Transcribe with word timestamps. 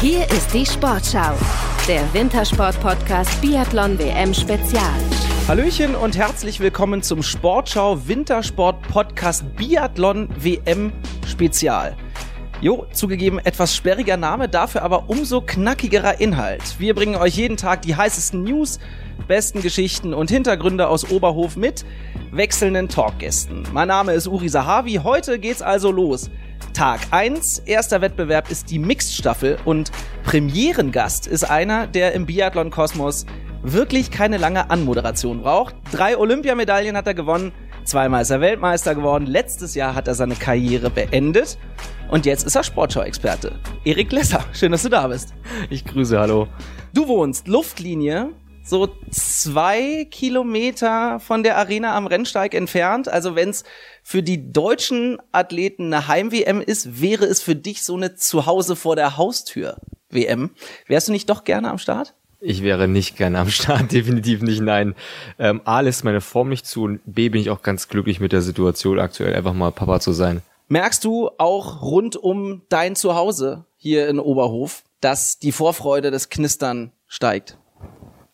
Hier 0.00 0.30
ist 0.30 0.54
die 0.54 0.64
Sportschau, 0.64 1.34
der 1.88 2.14
Wintersport-Podcast 2.14 3.40
Biathlon 3.40 3.98
WM 3.98 4.32
Spezial. 4.32 4.94
Hallöchen 5.48 5.96
und 5.96 6.16
herzlich 6.16 6.60
willkommen 6.60 7.02
zum 7.02 7.20
Sportschau 7.20 8.06
Wintersport 8.06 8.80
Podcast 8.82 9.56
Biathlon 9.56 10.28
WM 10.38 10.92
Spezial. 11.26 11.96
Jo, 12.60 12.86
zugegeben 12.92 13.40
etwas 13.40 13.74
sperriger 13.74 14.16
Name, 14.16 14.48
dafür 14.48 14.82
aber 14.82 15.10
umso 15.10 15.40
knackigerer 15.40 16.20
Inhalt. 16.20 16.78
Wir 16.78 16.94
bringen 16.94 17.16
euch 17.16 17.36
jeden 17.36 17.56
Tag 17.56 17.82
die 17.82 17.96
heißesten 17.96 18.44
News, 18.44 18.78
besten 19.26 19.62
Geschichten 19.62 20.14
und 20.14 20.30
Hintergründe 20.30 20.86
aus 20.86 21.10
Oberhof 21.10 21.56
mit 21.56 21.84
wechselnden 22.30 22.88
Talkgästen. 22.88 23.64
Mein 23.72 23.88
Name 23.88 24.12
ist 24.12 24.28
Uri 24.28 24.48
Sahavi, 24.48 25.00
heute 25.02 25.40
geht's 25.40 25.60
also 25.60 25.90
los. 25.90 26.30
Tag 26.78 27.00
1, 27.10 27.64
erster 27.66 28.02
Wettbewerb 28.02 28.52
ist 28.52 28.70
die 28.70 28.78
Mixed-Staffel 28.78 29.58
und 29.64 29.90
Premierengast 30.22 31.26
ist 31.26 31.42
einer, 31.42 31.88
der 31.88 32.12
im 32.12 32.24
Biathlon-Kosmos 32.24 33.26
wirklich 33.62 34.12
keine 34.12 34.36
lange 34.36 34.70
Anmoderation 34.70 35.42
braucht. 35.42 35.74
Drei 35.90 36.16
Olympiamedaillen 36.16 36.96
hat 36.96 37.08
er 37.08 37.14
gewonnen, 37.14 37.50
zweimal 37.82 38.22
ist 38.22 38.30
er 38.30 38.40
Weltmeister 38.40 38.94
geworden, 38.94 39.26
letztes 39.26 39.74
Jahr 39.74 39.96
hat 39.96 40.06
er 40.06 40.14
seine 40.14 40.36
Karriere 40.36 40.88
beendet 40.88 41.58
und 42.12 42.26
jetzt 42.26 42.46
ist 42.46 42.54
er 42.54 42.62
Sportschau-Experte. 42.62 43.58
Erik 43.84 44.12
Lesser, 44.12 44.44
schön, 44.52 44.70
dass 44.70 44.84
du 44.84 44.88
da 44.88 45.08
bist. 45.08 45.34
Ich 45.70 45.84
grüße, 45.84 46.16
hallo. 46.16 46.46
Du 46.94 47.08
wohnst 47.08 47.48
Luftlinie 47.48 48.28
so 48.68 48.88
zwei 49.10 50.06
Kilometer 50.10 51.20
von 51.20 51.42
der 51.42 51.56
Arena 51.56 51.96
am 51.96 52.06
Rennsteig 52.06 52.54
entfernt. 52.54 53.08
Also 53.08 53.34
wenn 53.34 53.48
es 53.48 53.64
für 54.02 54.22
die 54.22 54.52
deutschen 54.52 55.18
Athleten 55.32 55.92
eine 55.92 56.06
Heim-WM 56.06 56.60
ist, 56.60 57.00
wäre 57.00 57.24
es 57.24 57.40
für 57.40 57.56
dich 57.56 57.82
so 57.82 57.96
eine 57.96 58.14
Zuhause 58.14 58.76
vor 58.76 58.94
der 58.94 59.16
Haustür 59.16 59.78
WM. 60.10 60.50
Wärst 60.86 61.08
du 61.08 61.12
nicht 61.12 61.30
doch 61.30 61.44
gerne 61.44 61.70
am 61.70 61.78
Start? 61.78 62.14
Ich 62.40 62.62
wäre 62.62 62.86
nicht 62.86 63.16
gerne 63.16 63.38
am 63.38 63.48
Start, 63.48 63.90
definitiv 63.92 64.42
nicht, 64.42 64.60
nein. 64.60 64.94
Ähm, 65.38 65.62
A 65.64 65.80
lässt 65.80 66.04
meine 66.04 66.20
Form 66.20 66.50
nicht 66.50 66.66
zu 66.66 66.84
und 66.84 67.00
B 67.06 67.30
bin 67.30 67.40
ich 67.40 67.50
auch 67.50 67.62
ganz 67.62 67.88
glücklich 67.88 68.20
mit 68.20 68.32
der 68.32 68.42
Situation 68.42 69.00
aktuell, 69.00 69.34
einfach 69.34 69.54
mal 69.54 69.72
Papa 69.72 69.98
zu 69.98 70.12
sein. 70.12 70.42
Merkst 70.68 71.02
du 71.04 71.30
auch 71.38 71.80
rund 71.80 72.16
um 72.16 72.62
dein 72.68 72.94
Zuhause 72.94 73.64
hier 73.76 74.08
in 74.08 74.20
Oberhof, 74.20 74.84
dass 75.00 75.38
die 75.38 75.52
Vorfreude 75.52 76.10
des 76.10 76.28
Knistern 76.28 76.92
steigt? 77.06 77.56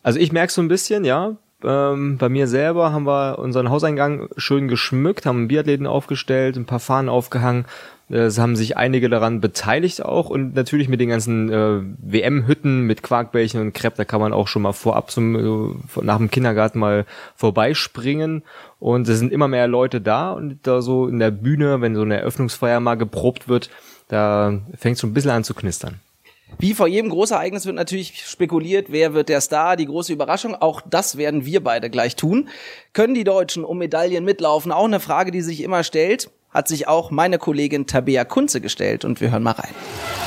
Also 0.05 0.19
ich 0.19 0.31
merke 0.31 0.53
so 0.53 0.61
ein 0.61 0.67
bisschen, 0.67 1.03
ja. 1.03 1.35
Ähm, 1.63 2.19
bei 2.19 2.29
mir 2.29 2.45
selber 2.45 2.93
haben 2.93 3.07
wir 3.07 3.39
unseren 3.39 3.71
Hauseingang 3.71 4.29
schön 4.37 4.67
geschmückt, 4.67 5.25
haben 5.25 5.47
Biathleten 5.47 5.87
aufgestellt, 5.87 6.57
ein 6.57 6.65
paar 6.65 6.79
Fahnen 6.79 7.09
aufgehangen. 7.09 7.65
Es 8.09 8.37
haben 8.37 8.55
sich 8.55 8.77
einige 8.77 9.09
daran 9.09 9.41
beteiligt 9.41 10.05
auch 10.05 10.29
und 10.29 10.53
natürlich 10.53 10.89
mit 10.89 10.99
den 10.99 11.09
ganzen 11.09 11.51
äh, 11.51 11.81
WM-Hütten 11.97 12.81
mit 12.81 13.01
Quarkbällchen 13.01 13.59
und 13.59 13.73
Crepe, 13.73 13.97
da 13.97 14.05
kann 14.05 14.21
man 14.21 14.31
auch 14.31 14.47
schon 14.47 14.61
mal 14.61 14.73
vorab 14.73 15.09
zum, 15.09 15.73
äh, 15.73 16.03
nach 16.03 16.17
dem 16.17 16.29
Kindergarten 16.29 16.77
mal 16.77 17.07
vorbeispringen 17.35 18.43
und 18.79 19.09
es 19.09 19.17
sind 19.17 19.33
immer 19.33 19.47
mehr 19.47 19.67
Leute 19.67 20.01
da 20.01 20.33
und 20.33 20.59
da 20.67 20.83
so 20.83 21.07
in 21.07 21.17
der 21.17 21.31
Bühne, 21.31 21.81
wenn 21.81 21.95
so 21.95 22.03
eine 22.03 22.19
Eröffnungsfeier 22.19 22.79
mal 22.79 22.93
geprobt 22.93 23.47
wird, 23.47 23.71
da 24.07 24.53
fängt 24.77 24.97
es 24.97 25.01
schon 25.01 25.09
ein 25.09 25.15
bisschen 25.15 25.31
an 25.31 25.43
zu 25.43 25.55
knistern. 25.55 25.99
Wie 26.57 26.73
vor 26.73 26.87
jedem 26.87 27.09
Großereignis 27.09 27.65
wird 27.65 27.75
natürlich 27.75 28.25
spekuliert, 28.25 28.87
wer 28.89 29.13
wird 29.13 29.29
der 29.29 29.41
Star, 29.41 29.75
die 29.75 29.85
große 29.85 30.13
Überraschung. 30.13 30.55
Auch 30.55 30.81
das 30.89 31.17
werden 31.17 31.45
wir 31.45 31.63
beide 31.63 31.89
gleich 31.89 32.15
tun. 32.15 32.49
Können 32.93 33.13
die 33.13 33.23
Deutschen 33.23 33.65
um 33.65 33.77
Medaillen 33.77 34.23
mitlaufen? 34.23 34.71
Auch 34.71 34.85
eine 34.85 34.99
Frage, 34.99 35.31
die 35.31 35.41
sich 35.41 35.61
immer 35.61 35.83
stellt, 35.83 36.29
hat 36.49 36.67
sich 36.67 36.87
auch 36.87 37.11
meine 37.11 37.37
Kollegin 37.37 37.87
Tabea 37.87 38.23
Kunze 38.23 38.61
gestellt 38.61 39.03
und 39.03 39.19
wir 39.19 39.31
hören 39.31 39.43
mal 39.43 39.51
rein. 39.51 40.24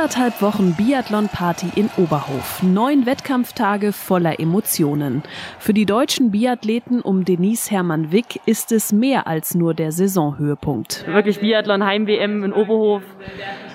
Anderthalb 0.00 0.40
Wochen 0.40 0.72
Biathlon-Party 0.78 1.72
in 1.74 1.90
Oberhof. 1.98 2.62
Neun 2.62 3.04
Wettkampftage 3.04 3.92
voller 3.92 4.40
Emotionen. 4.40 5.22
Für 5.58 5.74
die 5.74 5.84
deutschen 5.84 6.30
Biathleten 6.30 7.02
um 7.02 7.26
Denise 7.26 7.70
Hermann-Wick 7.70 8.40
ist 8.46 8.72
es 8.72 8.94
mehr 8.94 9.26
als 9.26 9.54
nur 9.54 9.74
der 9.74 9.92
Saisonhöhepunkt. 9.92 11.04
Wirklich 11.06 11.40
Biathlon 11.40 11.84
Heim-WM 11.84 12.44
in 12.44 12.54
Oberhof. 12.54 13.02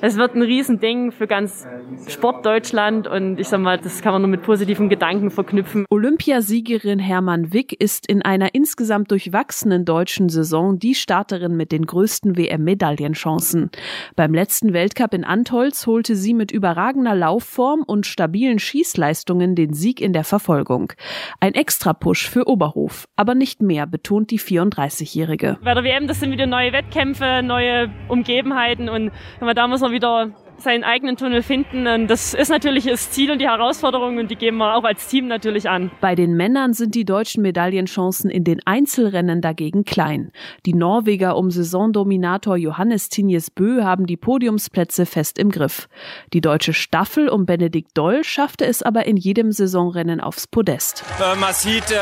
Es 0.02 0.18
wird 0.18 0.36
ein 0.36 0.42
Riesending 0.42 1.12
für 1.12 1.28
ganz 1.28 1.68
Sportdeutschland 2.08 3.08
und 3.08 3.40
ich 3.40 3.48
sag 3.48 3.60
mal, 3.60 3.78
das 3.78 4.02
kann 4.02 4.14
man 4.14 4.24
nur 4.24 4.30
mit 4.30 4.42
positiven 4.42 4.90
Gedanken 4.90 5.30
verknüpfen. 5.30 5.86
Olympiasiegerin 5.90 7.00
Hermann 7.00 7.54
Wick 7.54 7.80
ist 7.80 8.08
in 8.08 8.24
einer 8.24 8.56
insgesamt 8.56 9.12
durchwachsenen 9.12 9.86
deutschen 9.86 10.30
Saison 10.30 10.80
die 10.80 10.96
Starterin 10.96 11.56
mit 11.56 11.72
den 11.72 11.86
größten 11.86 12.36
WM-Medaillenchancen. 12.36 13.70
Beim 14.16 14.34
letzten 14.34 14.74
Weltcup 14.74 15.14
in 15.14 15.24
Antolz 15.24 15.86
holte 15.86 16.15
sie 16.16 16.34
mit 16.34 16.52
überragender 16.52 17.16
Laufform 17.16 17.84
und 17.86 18.06
stabilen 18.06 18.60
Schießleistungen 18.60 19.56
den 19.56 19.74
Sieg 19.74 20.02
in 20.02 20.14
der 20.14 20.24
Verfolgung. 20.24 20.94
Ein 21.40 21.54
Extra-Push 21.54 22.30
für 22.30 22.48
Oberhof, 22.48 23.08
aber 23.16 23.36
nicht 23.36 23.62
mehr, 23.62 23.88
betont 23.88 24.32
die 24.32 24.40
34-Jährige. 24.40 25.58
Bei 25.64 25.74
der 25.74 25.84
WM, 25.84 26.08
das 26.08 26.20
sind 26.20 26.32
wieder 26.32 26.48
neue 26.48 26.74
Wettkämpfe, 26.74 27.42
neue 27.44 27.90
Umgebenheiten 28.08 28.90
und 28.90 29.12
da 29.56 29.68
muss 29.68 29.82
man 29.82 29.92
wieder 29.92 30.32
seinen 30.58 30.84
eigenen 30.84 31.18
Tunnel 31.18 31.44
finden. 31.44 31.88
Und 31.88 32.08
das 32.08 32.34
ist 32.34 32.50
natürlich 32.50 32.86
das 32.86 33.12
Ziel 33.12 33.32
und 33.32 33.40
die 33.40 33.48
Herausforderung 33.48 34.18
und 34.18 34.32
die 34.32 34.36
geben 34.36 34.58
wir 34.58 34.76
auch 34.76 34.84
als 34.84 35.08
Team 35.08 35.28
natürlich 35.28 35.70
an. 35.70 35.92
Bei 36.02 36.16
den 36.16 36.36
Männern 36.36 36.74
sind 36.74 36.96
die 36.96 37.06
deutschen 37.06 37.42
Medaillenchancen 37.42 38.30
in 38.30 38.44
den 38.44 38.60
Einzelrennen 38.66 39.42
dagegen 39.42 39.84
klein. 39.84 40.32
Die 40.66 40.74
Norweger 40.74 41.38
um 41.38 41.52
Saisondominator 41.52 42.58
Johannes 42.58 43.10
Tinjes 43.10 43.52
Bö 43.52 43.84
haben 43.84 44.06
die 44.06 44.18
Podiumsplätze 44.18 45.06
fest 45.06 45.38
im 45.38 45.52
Griff. 45.52 45.88
Die 46.34 46.42
deutsche 46.42 46.74
Staffel 46.74 47.30
um 47.30 47.46
Benedikt 47.46 47.92
Doll 47.94 48.24
schaffte 48.24 48.66
es 48.66 48.82
aber 48.82 49.06
in 49.06 49.18
jedem 49.18 49.52
Saisonrennen 49.52 50.22
aufs 50.22 50.48
Podest. 50.48 51.04
Äh, 51.20 51.36
man 51.38 51.54
sieht, 51.54 51.92
äh, 51.92 51.96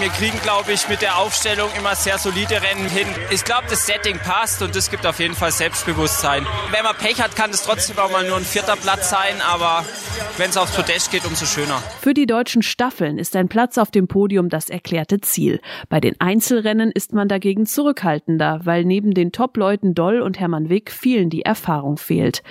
wir 0.00 0.08
kriegen, 0.10 0.38
glaube 0.42 0.72
ich, 0.72 0.88
mit 0.88 1.02
der 1.02 1.18
Aufstellung 1.18 1.68
immer 1.78 1.94
sehr 1.94 2.18
solide 2.18 2.54
Rennen 2.62 2.88
hin. 2.88 3.06
Ich 3.30 3.44
glaube, 3.44 3.64
das 3.70 3.86
Setting 3.86 4.18
passt 4.18 4.62
und 4.62 4.74
es 4.76 4.90
gibt 4.90 5.06
auf 5.06 5.18
jeden 5.18 5.34
Fall 5.34 5.52
Selbstbewusstsein. 5.52 6.46
Wenn 6.70 6.84
man 6.84 6.96
Pech 6.96 7.20
hat, 7.22 7.36
kann 7.36 7.50
es 7.50 7.62
trotzdem 7.62 7.91
auch 7.98 8.10
mal 8.10 8.26
nur 8.26 8.36
ein 8.36 8.44
vierter 8.44 8.76
Platz 8.76 9.10
sein, 9.10 9.40
aber 9.46 9.84
wenn 10.36 10.50
es 10.50 10.56
aufs 10.56 10.74
Podest 10.74 11.10
geht, 11.10 11.24
umso 11.26 11.44
schöner. 11.44 11.82
Für 12.00 12.14
die 12.14 12.26
deutschen 12.26 12.62
Staffeln 12.62 13.18
ist 13.18 13.36
ein 13.36 13.48
Platz 13.48 13.78
auf 13.78 13.90
dem 13.90 14.08
Podium 14.08 14.48
das 14.48 14.70
erklärte 14.70 15.20
Ziel. 15.20 15.60
Bei 15.88 16.00
den 16.00 16.20
Einzelrennen 16.20 16.90
ist 16.90 17.12
man 17.12 17.28
dagegen 17.28 17.66
zurückhaltender, 17.66 18.60
weil 18.64 18.84
neben 18.84 19.14
den 19.14 19.32
Top-Leuten 19.32 19.94
Doll 19.94 20.20
und 20.20 20.40
Hermann 20.40 20.68
Wick 20.68 20.90
vielen 20.90 21.30
die 21.30 21.42
Erfahrung 21.42 21.96
fehlt. 21.96 22.42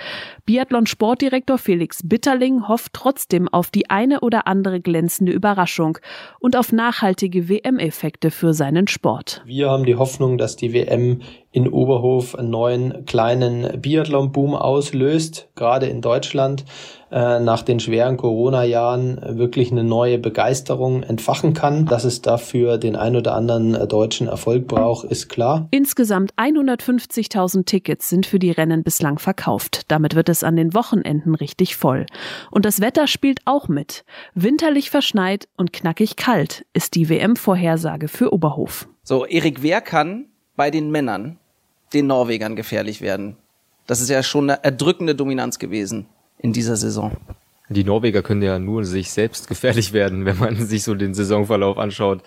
Biathlon-Sportdirektor 0.46 1.58
Felix 1.58 2.00
Bitterling 2.04 2.68
hofft 2.68 2.92
trotzdem 2.92 3.48
auf 3.48 3.70
die 3.70 3.90
eine 3.90 4.20
oder 4.20 4.46
andere 4.46 4.80
glänzende 4.80 5.32
Überraschung 5.32 5.98
und 6.40 6.56
auf 6.56 6.72
nachhaltige 6.72 7.48
WM-Effekte 7.48 8.30
für 8.30 8.54
seinen 8.54 8.88
Sport. 8.88 9.42
Wir 9.46 9.70
haben 9.70 9.84
die 9.84 9.96
Hoffnung, 9.96 10.38
dass 10.38 10.56
die 10.56 10.72
WM 10.72 11.20
in 11.52 11.68
Oberhof 11.68 12.34
einen 12.34 12.50
neuen 12.50 13.04
kleinen 13.04 13.80
Biathlon-Boom 13.80 14.54
auslöst, 14.54 15.48
gerade 15.54 15.86
in 15.86 16.00
Deutschland 16.00 16.64
äh, 17.10 17.40
nach 17.40 17.62
den 17.62 17.78
schweren 17.78 18.16
Corona-Jahren 18.16 19.20
wirklich 19.38 19.70
eine 19.70 19.84
neue 19.84 20.18
Begeisterung 20.18 21.02
entfachen 21.02 21.52
kann. 21.52 21.84
Dass 21.84 22.04
es 22.04 22.22
dafür 22.22 22.78
den 22.78 22.96
ein 22.96 23.16
oder 23.16 23.34
anderen 23.34 23.86
deutschen 23.86 24.28
Erfolg 24.28 24.66
braucht, 24.66 25.04
ist 25.04 25.28
klar. 25.28 25.68
Insgesamt 25.70 26.32
150.000 26.36 27.66
Tickets 27.66 28.08
sind 28.08 28.24
für 28.24 28.38
die 28.38 28.50
Rennen 28.50 28.82
bislang 28.82 29.18
verkauft. 29.18 29.82
Damit 29.88 30.14
wird 30.14 30.30
es 30.30 30.42
an 30.42 30.56
den 30.56 30.72
Wochenenden 30.72 31.34
richtig 31.34 31.76
voll. 31.76 32.06
Und 32.50 32.64
das 32.64 32.80
Wetter 32.80 33.06
spielt 33.06 33.40
auch 33.44 33.68
mit. 33.68 34.04
Winterlich 34.34 34.88
verschneit 34.88 35.48
und 35.58 35.74
knackig 35.74 36.16
kalt 36.16 36.64
ist 36.72 36.94
die 36.94 37.10
WM-Vorhersage 37.10 38.08
für 38.08 38.32
Oberhof. 38.32 38.88
So, 39.02 39.26
Erik, 39.26 39.62
wer 39.62 39.82
kann 39.82 40.28
bei 40.56 40.70
den 40.70 40.90
Männern 40.90 41.38
den 41.92 42.06
Norwegern 42.06 42.56
gefährlich 42.56 43.00
werden. 43.00 43.36
Das 43.86 44.00
ist 44.00 44.10
ja 44.10 44.22
schon 44.22 44.50
eine 44.50 44.64
erdrückende 44.64 45.14
Dominanz 45.14 45.58
gewesen 45.58 46.06
in 46.38 46.52
dieser 46.52 46.76
Saison. 46.76 47.16
Die 47.68 47.84
Norweger 47.84 48.22
können 48.22 48.42
ja 48.42 48.58
nur 48.58 48.84
sich 48.84 49.10
selbst 49.10 49.48
gefährlich 49.48 49.92
werden, 49.92 50.24
wenn 50.24 50.38
man 50.38 50.56
sich 50.66 50.82
so 50.82 50.94
den 50.94 51.14
Saisonverlauf 51.14 51.78
anschaut. 51.78 52.20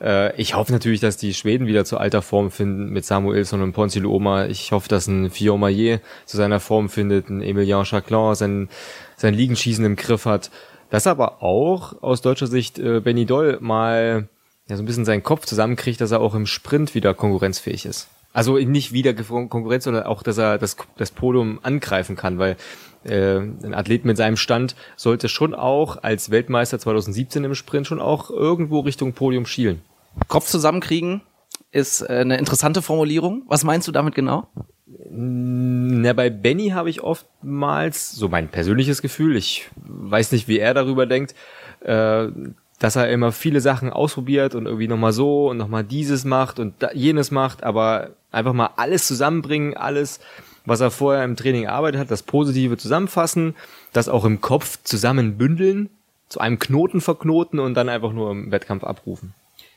Äh, 0.00 0.36
ich 0.40 0.54
hoffe 0.54 0.72
natürlich, 0.72 1.00
dass 1.00 1.16
die 1.16 1.34
Schweden 1.34 1.66
wieder 1.66 1.84
zur 1.84 2.00
alter 2.00 2.22
Form 2.22 2.50
finden 2.50 2.90
mit 2.90 3.04
Samuelsson 3.04 3.62
und 3.62 3.72
Ponzi 3.72 3.98
Luoma. 3.98 4.46
Ich 4.46 4.72
hoffe, 4.72 4.88
dass 4.88 5.06
ein 5.06 5.30
Fillon 5.30 5.60
Maillet 5.60 6.00
zu 6.26 6.36
seiner 6.36 6.60
Form 6.60 6.88
findet, 6.88 7.30
ein 7.30 7.42
Emilien 7.42 7.84
Chaclin 7.84 8.34
sein, 8.34 8.68
sein 9.16 9.34
Liegenschießen 9.34 9.84
im 9.84 9.96
Griff 9.96 10.26
hat. 10.26 10.50
Dass 10.90 11.06
aber 11.06 11.42
auch 11.42 12.02
aus 12.02 12.20
deutscher 12.20 12.48
Sicht 12.48 12.78
äh, 12.78 13.00
Benny 13.00 13.24
Doll 13.24 13.58
mal 13.60 14.28
ja, 14.68 14.76
so 14.76 14.82
ein 14.82 14.86
bisschen 14.86 15.04
seinen 15.04 15.22
Kopf 15.22 15.46
zusammenkriegt, 15.46 16.00
dass 16.00 16.10
er 16.10 16.20
auch 16.20 16.34
im 16.34 16.46
Sprint 16.46 16.94
wieder 16.94 17.14
konkurrenzfähig 17.14 17.86
ist. 17.86 18.08
Also 18.32 18.58
nicht 18.58 18.92
wieder 18.92 19.12
Konkurrenz, 19.14 19.84
sondern 19.84 20.04
auch, 20.04 20.22
dass 20.22 20.38
er 20.38 20.58
das, 20.58 20.76
das 20.96 21.10
Podium 21.10 21.58
angreifen 21.62 22.14
kann, 22.14 22.38
weil 22.38 22.56
äh, 23.04 23.38
ein 23.38 23.74
Athlet 23.74 24.04
mit 24.04 24.16
seinem 24.16 24.36
Stand 24.36 24.76
sollte 24.96 25.28
schon 25.28 25.54
auch 25.54 26.02
als 26.02 26.30
Weltmeister 26.30 26.78
2017 26.78 27.42
im 27.42 27.54
Sprint 27.54 27.86
schon 27.86 28.00
auch 28.00 28.30
irgendwo 28.30 28.80
Richtung 28.80 29.14
Podium 29.14 29.46
schielen. 29.46 29.82
Kopf 30.28 30.46
zusammenkriegen 30.46 31.22
ist 31.72 32.02
äh, 32.02 32.18
eine 32.18 32.38
interessante 32.38 32.82
Formulierung. 32.82 33.42
Was 33.48 33.64
meinst 33.64 33.88
du 33.88 33.92
damit 33.92 34.14
genau? 34.14 34.48
Na, 35.12 36.12
bei 36.12 36.30
Benny 36.30 36.68
habe 36.68 36.90
ich 36.90 37.02
oftmals 37.02 38.12
so 38.12 38.28
mein 38.28 38.48
persönliches 38.48 39.02
Gefühl, 39.02 39.36
ich 39.36 39.68
weiß 39.76 40.30
nicht, 40.32 40.46
wie 40.46 40.58
er 40.58 40.74
darüber 40.74 41.06
denkt, 41.06 41.34
äh, 41.80 42.28
dass 42.80 42.96
er 42.96 43.10
immer 43.10 43.30
viele 43.30 43.60
Sachen 43.60 43.90
ausprobiert 43.90 44.54
und 44.54 44.66
irgendwie 44.66 44.88
nochmal 44.88 45.12
so 45.12 45.50
und 45.50 45.58
nochmal 45.58 45.84
dieses 45.84 46.24
macht 46.24 46.58
und 46.58 46.74
jenes 46.94 47.30
macht, 47.30 47.62
aber 47.62 48.10
einfach 48.32 48.54
mal 48.54 48.70
alles 48.76 49.06
zusammenbringen, 49.06 49.76
alles, 49.76 50.18
was 50.64 50.80
er 50.80 50.90
vorher 50.90 51.22
im 51.24 51.36
Training 51.36 51.66
arbeitet 51.66 52.00
hat, 52.00 52.10
das 52.10 52.22
Positive 52.22 52.78
zusammenfassen, 52.78 53.54
das 53.92 54.08
auch 54.08 54.24
im 54.24 54.40
Kopf 54.40 54.78
zusammenbündeln, 54.82 55.90
zu 56.30 56.40
einem 56.40 56.58
Knoten 56.58 57.02
verknoten 57.02 57.58
und 57.58 57.74
dann 57.74 57.90
einfach 57.90 58.12
nur 58.12 58.30
im 58.30 58.50
Wettkampf 58.50 58.82
abrufen. 58.82 59.34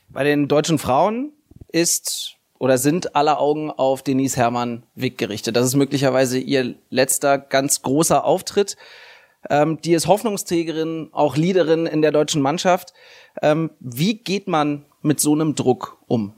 Bei 0.08 0.24
den 0.24 0.48
deutschen 0.48 0.78
Frauen 0.78 1.30
ist 1.72 2.36
oder 2.58 2.78
sind 2.78 3.14
alle 3.16 3.36
Augen 3.36 3.70
auf 3.70 4.02
Denise 4.02 4.36
Herrmann 4.38 4.84
Wick 4.94 5.18
gerichtet. 5.18 5.56
Das 5.56 5.66
ist 5.66 5.74
möglicherweise 5.74 6.38
ihr 6.38 6.74
letzter 6.88 7.36
ganz 7.36 7.82
großer 7.82 8.24
Auftritt. 8.24 8.76
Ähm, 9.50 9.80
die 9.80 9.94
ist 9.94 10.06
Hoffnungsträgerin, 10.06 11.08
auch 11.12 11.36
Leaderin 11.36 11.86
in 11.86 12.02
der 12.02 12.12
deutschen 12.12 12.42
Mannschaft. 12.42 12.92
Ähm, 13.42 13.70
wie 13.80 14.14
geht 14.18 14.48
man 14.48 14.84
mit 15.02 15.20
so 15.20 15.34
einem 15.34 15.54
Druck 15.54 15.98
um? 16.06 16.32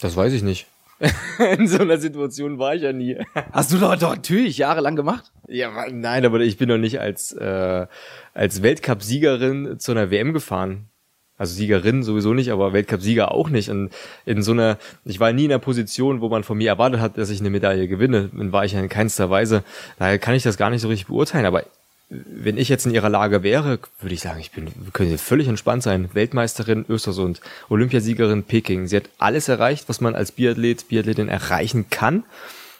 Das 0.00 0.16
weiß 0.16 0.32
ich 0.32 0.42
nicht. 0.42 0.66
in 1.58 1.68
so 1.68 1.78
einer 1.78 1.98
Situation 1.98 2.58
war 2.58 2.74
ich 2.74 2.82
ja 2.82 2.92
nie. 2.92 3.16
Hast 3.52 3.72
du 3.72 3.78
doch, 3.78 3.96
doch 3.96 4.16
natürlich 4.16 4.58
jahrelang 4.58 4.96
gemacht? 4.96 5.30
Ja, 5.46 5.70
nein, 5.90 6.26
aber 6.26 6.40
ich 6.40 6.56
bin 6.56 6.68
doch 6.68 6.78
nicht 6.78 7.00
als, 7.00 7.32
äh, 7.32 7.86
als 8.34 8.62
Weltcup-Siegerin 8.62 9.78
zu 9.78 9.92
einer 9.92 10.10
WM 10.10 10.32
gefahren. 10.32 10.88
Also 11.36 11.54
Siegerin 11.54 12.02
sowieso 12.02 12.34
nicht, 12.34 12.50
aber 12.50 12.72
Weltcup-Sieger 12.72 13.30
auch 13.30 13.48
nicht. 13.48 13.70
Und 13.70 13.90
in 14.26 14.42
so 14.42 14.50
einer, 14.50 14.76
ich 15.04 15.20
war 15.20 15.32
nie 15.32 15.44
in 15.44 15.52
einer 15.52 15.60
Position, 15.60 16.20
wo 16.20 16.28
man 16.28 16.42
von 16.42 16.58
mir 16.58 16.68
erwartet 16.68 17.00
hat, 17.00 17.16
dass 17.16 17.30
ich 17.30 17.38
eine 17.38 17.50
Medaille 17.50 17.86
gewinne. 17.86 18.30
Dann 18.36 18.50
war 18.50 18.64
ich 18.64 18.72
ja 18.72 18.80
in 18.80 18.88
keinster 18.88 19.30
Weise. 19.30 19.62
Daher 20.00 20.18
kann 20.18 20.34
ich 20.34 20.42
das 20.42 20.56
gar 20.56 20.68
nicht 20.68 20.80
so 20.80 20.88
richtig 20.88 21.06
beurteilen. 21.06 21.46
Aber 21.46 21.62
wenn 22.10 22.56
ich 22.56 22.70
jetzt 22.70 22.86
in 22.86 22.94
ihrer 22.94 23.10
Lage 23.10 23.42
wäre, 23.42 23.78
würde 24.00 24.14
ich 24.14 24.20
sagen, 24.20 24.40
ich 24.40 24.50
bin, 24.50 24.72
könnte 24.92 25.18
völlig 25.18 25.46
entspannt 25.46 25.82
sein. 25.82 26.08
Weltmeisterin 26.14 26.86
Östersund, 26.88 27.40
Olympiasiegerin 27.68 28.44
Peking. 28.44 28.86
Sie 28.86 28.96
hat 28.96 29.10
alles 29.18 29.48
erreicht, 29.48 29.88
was 29.88 30.00
man 30.00 30.14
als 30.14 30.32
Biathlet, 30.32 30.88
Biathletin 30.88 31.28
erreichen 31.28 31.90
kann. 31.90 32.24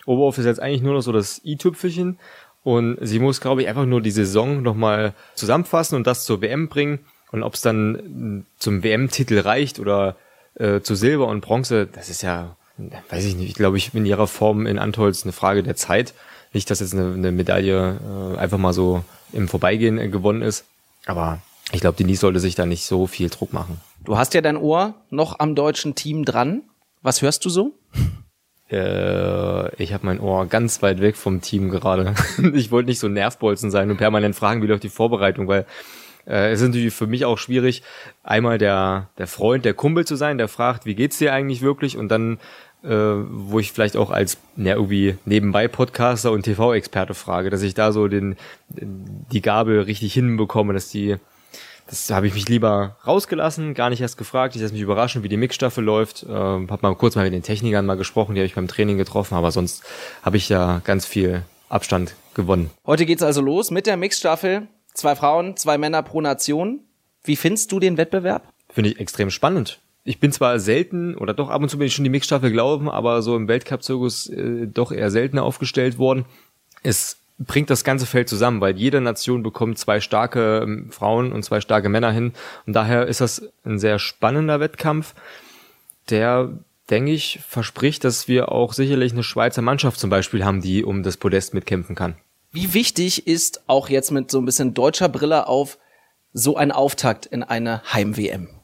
Oberhof 0.07 0.39
ist 0.39 0.47
jetzt 0.47 0.61
eigentlich 0.61 0.81
nur 0.81 0.95
noch 0.95 1.03
so 1.03 1.13
das 1.13 1.43
i-Tüpfelchen. 1.45 2.19
Und 2.65 2.99
sie 3.01 3.19
muss, 3.19 3.41
glaube 3.41 3.63
ich, 3.63 3.69
einfach 3.69 3.85
nur 3.85 4.01
die 4.01 4.11
Saison 4.11 4.63
nochmal 4.63 5.13
zusammenfassen 5.35 5.97
und 5.97 6.07
das 6.07 6.25
zur 6.25 6.41
WM 6.41 6.69
bringen. 6.69 7.01
Und 7.31 7.43
ob 7.43 7.55
es 7.55 7.61
dann 7.61 8.47
zum 8.59 8.83
WM-Titel 8.83 9.39
reicht 9.41 9.79
oder 9.79 10.17
äh, 10.55 10.81
zu 10.81 10.95
Silber 10.95 11.27
und 11.27 11.43
Bronze, 11.43 11.87
das 11.87 12.09
ist 12.09 12.23
ja, 12.23 12.57
weiß 13.11 13.25
ich 13.27 13.37
nicht, 13.37 13.51
ich 13.51 13.55
glaube 13.55 13.77
ich 13.77 13.95
in 13.95 14.07
ihrer 14.07 14.27
Form 14.27 14.67
in 14.67 14.79
Antolz 14.79 15.25
eine 15.25 15.33
Frage 15.33 15.63
der 15.63 15.77
Zeit. 15.77 16.15
Nicht, 16.53 16.71
dass 16.71 16.81
jetzt 16.81 16.95
eine, 16.95 17.13
eine 17.13 17.33
Medaille 17.33 17.99
äh, 18.35 18.39
einfach 18.39 18.59
mal 18.59 18.73
so 18.73 19.05
im 19.33 19.49
Vorbeigehen 19.49 19.99
äh, 19.99 20.09
gewonnen 20.09 20.43
ist. 20.43 20.65
Aber 21.07 21.41
ich 21.73 21.81
glaube, 21.81 21.97
Denise 21.97 22.21
sollte 22.21 22.41
sich 22.41 22.55
da 22.55 22.67
nicht 22.67 22.85
so 22.85 23.07
viel 23.07 23.29
Druck 23.29 23.53
machen. 23.53 23.81
Du 24.05 24.17
hast 24.17 24.35
ja 24.35 24.41
dein 24.41 24.57
Ohr 24.57 24.95
noch 25.11 25.39
am 25.39 25.55
deutschen 25.55 25.95
Team 25.95 26.25
dran. 26.25 26.63
Was 27.03 27.23
hörst 27.23 27.45
du 27.45 27.51
so? 27.51 27.73
Äh, 28.71 29.83
ich 29.83 29.95
habe 29.95 30.05
mein 30.05 30.21
Ohr 30.21 30.45
ganz 30.45 30.83
weit 30.83 31.01
weg 31.01 31.17
vom 31.17 31.41
Team 31.41 31.71
gerade. 31.71 32.15
ich 32.53 32.71
wollte 32.71 32.91
nicht 32.91 32.99
so 32.99 33.09
Nervbolzen 33.09 33.71
sein 33.71 33.91
und 33.91 33.97
permanent 33.97 34.37
fragen, 34.37 34.61
wie 34.61 34.67
läuft 34.67 34.83
die 34.83 34.91
Vorbereitung, 34.91 35.49
weil 35.49 35.65
äh, 36.27 36.53
es 36.53 36.61
ist 36.61 36.69
natürlich 36.69 36.93
für 36.93 37.07
mich 37.07 37.25
auch 37.25 37.39
schwierig, 37.39 37.83
einmal 38.23 38.59
der, 38.59 39.09
der 39.17 39.27
Freund, 39.27 39.65
der 39.65 39.73
Kumpel 39.73 40.07
zu 40.07 40.17
sein, 40.17 40.37
der 40.37 40.49
fragt, 40.49 40.85
wie 40.85 40.95
geht's 40.95 41.17
dir 41.17 41.33
eigentlich 41.33 41.63
wirklich? 41.63 41.97
Und 41.97 42.09
dann 42.11 42.39
äh, 42.85 42.89
wo 42.89 43.59
ich 43.59 43.73
vielleicht 43.73 43.97
auch 43.97 44.11
als 44.11 44.39
ja, 44.57 44.75
irgendwie 44.75 45.17
nebenbei 45.25 45.69
Podcaster 45.69 46.33
und 46.33 46.43
TV-Experte 46.43 47.15
frage, 47.15 47.51
dass 47.51 47.63
ich 47.63 47.75
da 47.75 47.93
so 47.93 48.09
den 48.09 48.37
die 48.69 49.43
Gabel 49.43 49.81
richtig 49.81 50.13
hinbekomme, 50.15 50.75
dass 50.75 50.89
die 50.89 51.17
das 51.89 52.11
habe 52.11 52.27
ich 52.27 52.35
mich 52.35 52.49
lieber 52.51 52.99
rausgelassen, 53.07 53.73
gar 53.73 53.89
nicht 53.89 54.03
erst 54.03 54.19
gefragt. 54.19 54.55
Ich 54.55 54.61
lasse 54.61 54.75
mich 54.75 54.83
überraschen, 54.83 55.23
wie 55.23 55.31
die 55.31 55.39
Mixstaffel 55.39 55.83
läuft. 55.83 56.27
Ähm, 56.29 56.71
hab 56.71 56.83
mal 56.83 56.95
kurz 56.95 57.17
mal 57.17 57.25
mit 57.25 57.33
den 57.33 57.43
Technikern 57.43 57.87
mal 57.87 57.97
gesprochen, 57.97 58.35
die 58.35 58.43
habe 58.43 58.47
ich 58.47 58.55
beim 58.55 58.69
Training 58.69 58.99
getroffen, 58.99 59.35
aber 59.35 59.53
sonst 59.53 59.83
habe 60.23 60.37
ich 60.37 60.51
ja 60.51 60.83
ganz 60.85 61.07
viel 61.07 61.45
Abstand 61.71 62.15
gewonnen. 62.35 62.71
Heute 62.87 63.07
geht's 63.07 63.23
also 63.23 63.41
los 63.41 63.71
mit 63.71 63.87
der 63.87 63.97
Mixstaffel. 63.97 64.69
Zwei 64.93 65.17
Frauen, 65.17 65.57
zwei 65.57 65.79
Männer 65.79 66.03
pro 66.03 66.21
Nation. 66.21 66.81
Wie 67.25 67.37
findest 67.37 67.73
du 67.73 67.81
den 67.81 67.97
Wettbewerb? 67.97 68.53
Finde 68.69 68.91
ich 68.91 69.01
extrem 69.01 69.31
spannend 69.31 69.81
ich 70.09 70.21
bin 70.21 70.33
zwar 70.33 70.59
selten 70.59 71.15
oder 71.17 71.35
doch 71.35 71.51
ab 71.51 71.61
und 71.61 71.69
zu 71.69 71.77
bin 71.77 71.87
ich 71.87 71.95
schon 71.95 72.05
die 72.05 72.11
Mixstaffel 72.11 72.51
glauben, 72.51 72.89
aber 72.89 73.21
so 73.21 73.37
im 73.37 73.47
Weltcup-Zirkus 73.47 74.31
äh, 74.31 74.67
doch 74.67 74.91
eher 74.91 75.11
seltener 75.11 75.43
aufgestellt 75.43 75.99
worden. 75.99 76.25
Es 76.83 77.19
bringt 77.39 77.69
das 77.69 77.85
ganze 77.85 78.07
Feld 78.07 78.27
zusammen, 78.27 78.63
weil 78.63 78.79
jede 78.79 79.03
Nation 79.03 79.43
bekommt 79.43 79.79
zwei 79.79 80.01
starke 80.01 80.63
ähm, 80.63 80.91
Frauen 80.91 81.31
und 81.31 81.43
zwei 81.45 81.61
starke 81.61 81.91
Männer 81.91 82.11
hin. 82.11 82.33
Und 82.67 82.73
daher 82.73 83.07
ist 83.07 83.21
das 83.21 83.51
ein 83.67 83.79
sehr 83.79 83.99
spannender 83.99 84.61
Wettkampf, 84.61 85.15
der, 86.09 86.59
denke 86.89 87.13
ich, 87.13 87.41
verspricht, 87.47 88.03
dass 88.03 88.29
wir 88.29 88.51
auch 88.51 88.73
sicherlich 88.73 89.13
eine 89.13 89.23
Schweizer 89.23 89.61
Mannschaft 89.61 90.01
zum 90.01 90.09
Beispiel 90.09 90.43
haben, 90.43 90.63
die 90.63 90.85
um 90.85 91.03
das 91.03 91.19
Podest 91.19 91.53
mitkämpfen 91.53 91.95
kann. 91.95 92.17
Wie 92.51 92.73
wichtig 92.73 93.27
ist 93.27 93.61
auch 93.67 93.91
jetzt 93.91 94.11
mit 94.11 94.31
so 94.31 94.39
ein 94.39 94.47
bisschen 94.47 94.73
deutscher 94.73 95.11
Brille 95.11 95.49
auf 95.49 95.77
so 96.33 96.57
ein 96.57 96.73
Auftakt 96.73 97.27
in 97.27 97.43
eine 97.43 97.83
Heim-WM? 97.93 98.58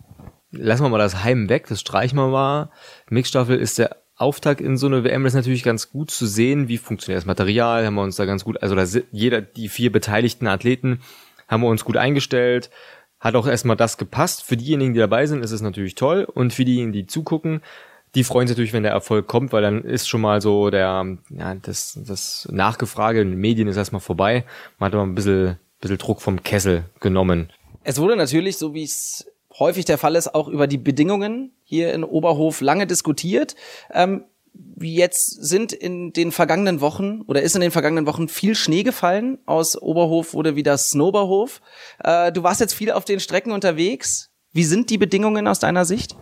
Lassen 0.56 0.82
wir 0.82 0.88
mal 0.88 0.98
das 0.98 1.24
Heim 1.24 1.48
weg, 1.48 1.66
das 1.68 1.80
streichen 1.80 2.16
wir 2.16 2.28
mal. 2.28 2.70
Mixstaffel 3.10 3.58
ist 3.58 3.78
der 3.78 3.96
Auftakt 4.16 4.60
in 4.60 4.76
so 4.76 4.86
eine 4.86 5.04
WM, 5.04 5.24
das 5.24 5.32
ist 5.32 5.36
natürlich 5.36 5.64
ganz 5.64 5.90
gut 5.90 6.10
zu 6.10 6.26
sehen, 6.26 6.68
wie 6.68 6.78
funktioniert 6.78 7.18
das 7.18 7.26
Material, 7.26 7.84
haben 7.84 7.94
wir 7.94 8.02
uns 8.02 8.16
da 8.16 8.24
ganz 8.24 8.44
gut, 8.44 8.62
also 8.62 8.74
da 8.76 8.84
jeder, 9.10 9.40
die 9.40 9.68
vier 9.68 9.90
beteiligten 9.90 10.46
Athleten 10.46 11.00
haben 11.48 11.62
wir 11.62 11.68
uns 11.68 11.84
gut 11.84 11.96
eingestellt, 11.96 12.70
hat 13.18 13.34
auch 13.34 13.46
erstmal 13.46 13.76
das 13.76 13.98
gepasst. 13.98 14.42
Für 14.42 14.56
diejenigen, 14.56 14.94
die 14.94 15.00
dabei 15.00 15.26
sind, 15.26 15.42
ist 15.42 15.50
es 15.50 15.62
natürlich 15.62 15.94
toll 15.94 16.24
und 16.32 16.52
für 16.52 16.64
diejenigen, 16.64 16.92
die 16.92 17.06
zugucken, 17.06 17.60
die 18.14 18.22
freuen 18.22 18.46
sich 18.46 18.56
natürlich, 18.56 18.72
wenn 18.72 18.84
der 18.84 18.92
Erfolg 18.92 19.26
kommt, 19.26 19.52
weil 19.52 19.62
dann 19.62 19.82
ist 19.82 20.08
schon 20.08 20.20
mal 20.20 20.40
so 20.40 20.70
der, 20.70 21.18
ja, 21.30 21.54
das, 21.56 21.98
das 22.06 22.48
Nachgefrage 22.50 23.20
in 23.20 23.30
den 23.30 23.40
Medien 23.40 23.66
ist 23.66 23.76
erstmal 23.76 24.00
vorbei. 24.00 24.44
Man 24.78 24.86
hat 24.86 24.94
aber 24.94 25.02
ein 25.02 25.14
bisschen, 25.14 25.58
bisschen 25.80 25.98
Druck 25.98 26.20
vom 26.20 26.42
Kessel 26.42 26.84
genommen. 27.00 27.50
Es 27.82 27.98
wurde 27.98 28.16
natürlich, 28.16 28.56
so 28.56 28.72
wie 28.72 28.84
es 28.84 29.26
häufig 29.58 29.84
der 29.84 29.98
Fall 29.98 30.16
ist, 30.16 30.34
auch 30.34 30.48
über 30.48 30.66
die 30.66 30.78
Bedingungen 30.78 31.52
hier 31.64 31.92
in 31.94 32.04
Oberhof 32.04 32.60
lange 32.60 32.86
diskutiert. 32.86 33.54
Ähm, 33.92 34.24
jetzt 34.80 35.26
sind 35.26 35.72
in 35.72 36.12
den 36.12 36.32
vergangenen 36.32 36.80
Wochen 36.80 37.22
oder 37.22 37.42
ist 37.42 37.54
in 37.54 37.60
den 37.60 37.70
vergangenen 37.70 38.06
Wochen 38.06 38.28
viel 38.28 38.54
Schnee 38.54 38.82
gefallen. 38.82 39.38
Aus 39.46 39.80
Oberhof 39.80 40.34
wurde 40.34 40.56
wieder 40.56 40.76
Snowberhof. 40.78 41.60
Äh, 42.02 42.32
du 42.32 42.42
warst 42.42 42.60
jetzt 42.60 42.74
viel 42.74 42.90
auf 42.90 43.04
den 43.04 43.20
Strecken 43.20 43.52
unterwegs. 43.52 44.30
Wie 44.52 44.64
sind 44.64 44.90
die 44.90 44.98
Bedingungen 44.98 45.48
aus 45.48 45.58
deiner 45.58 45.84
Sicht? 45.84 46.16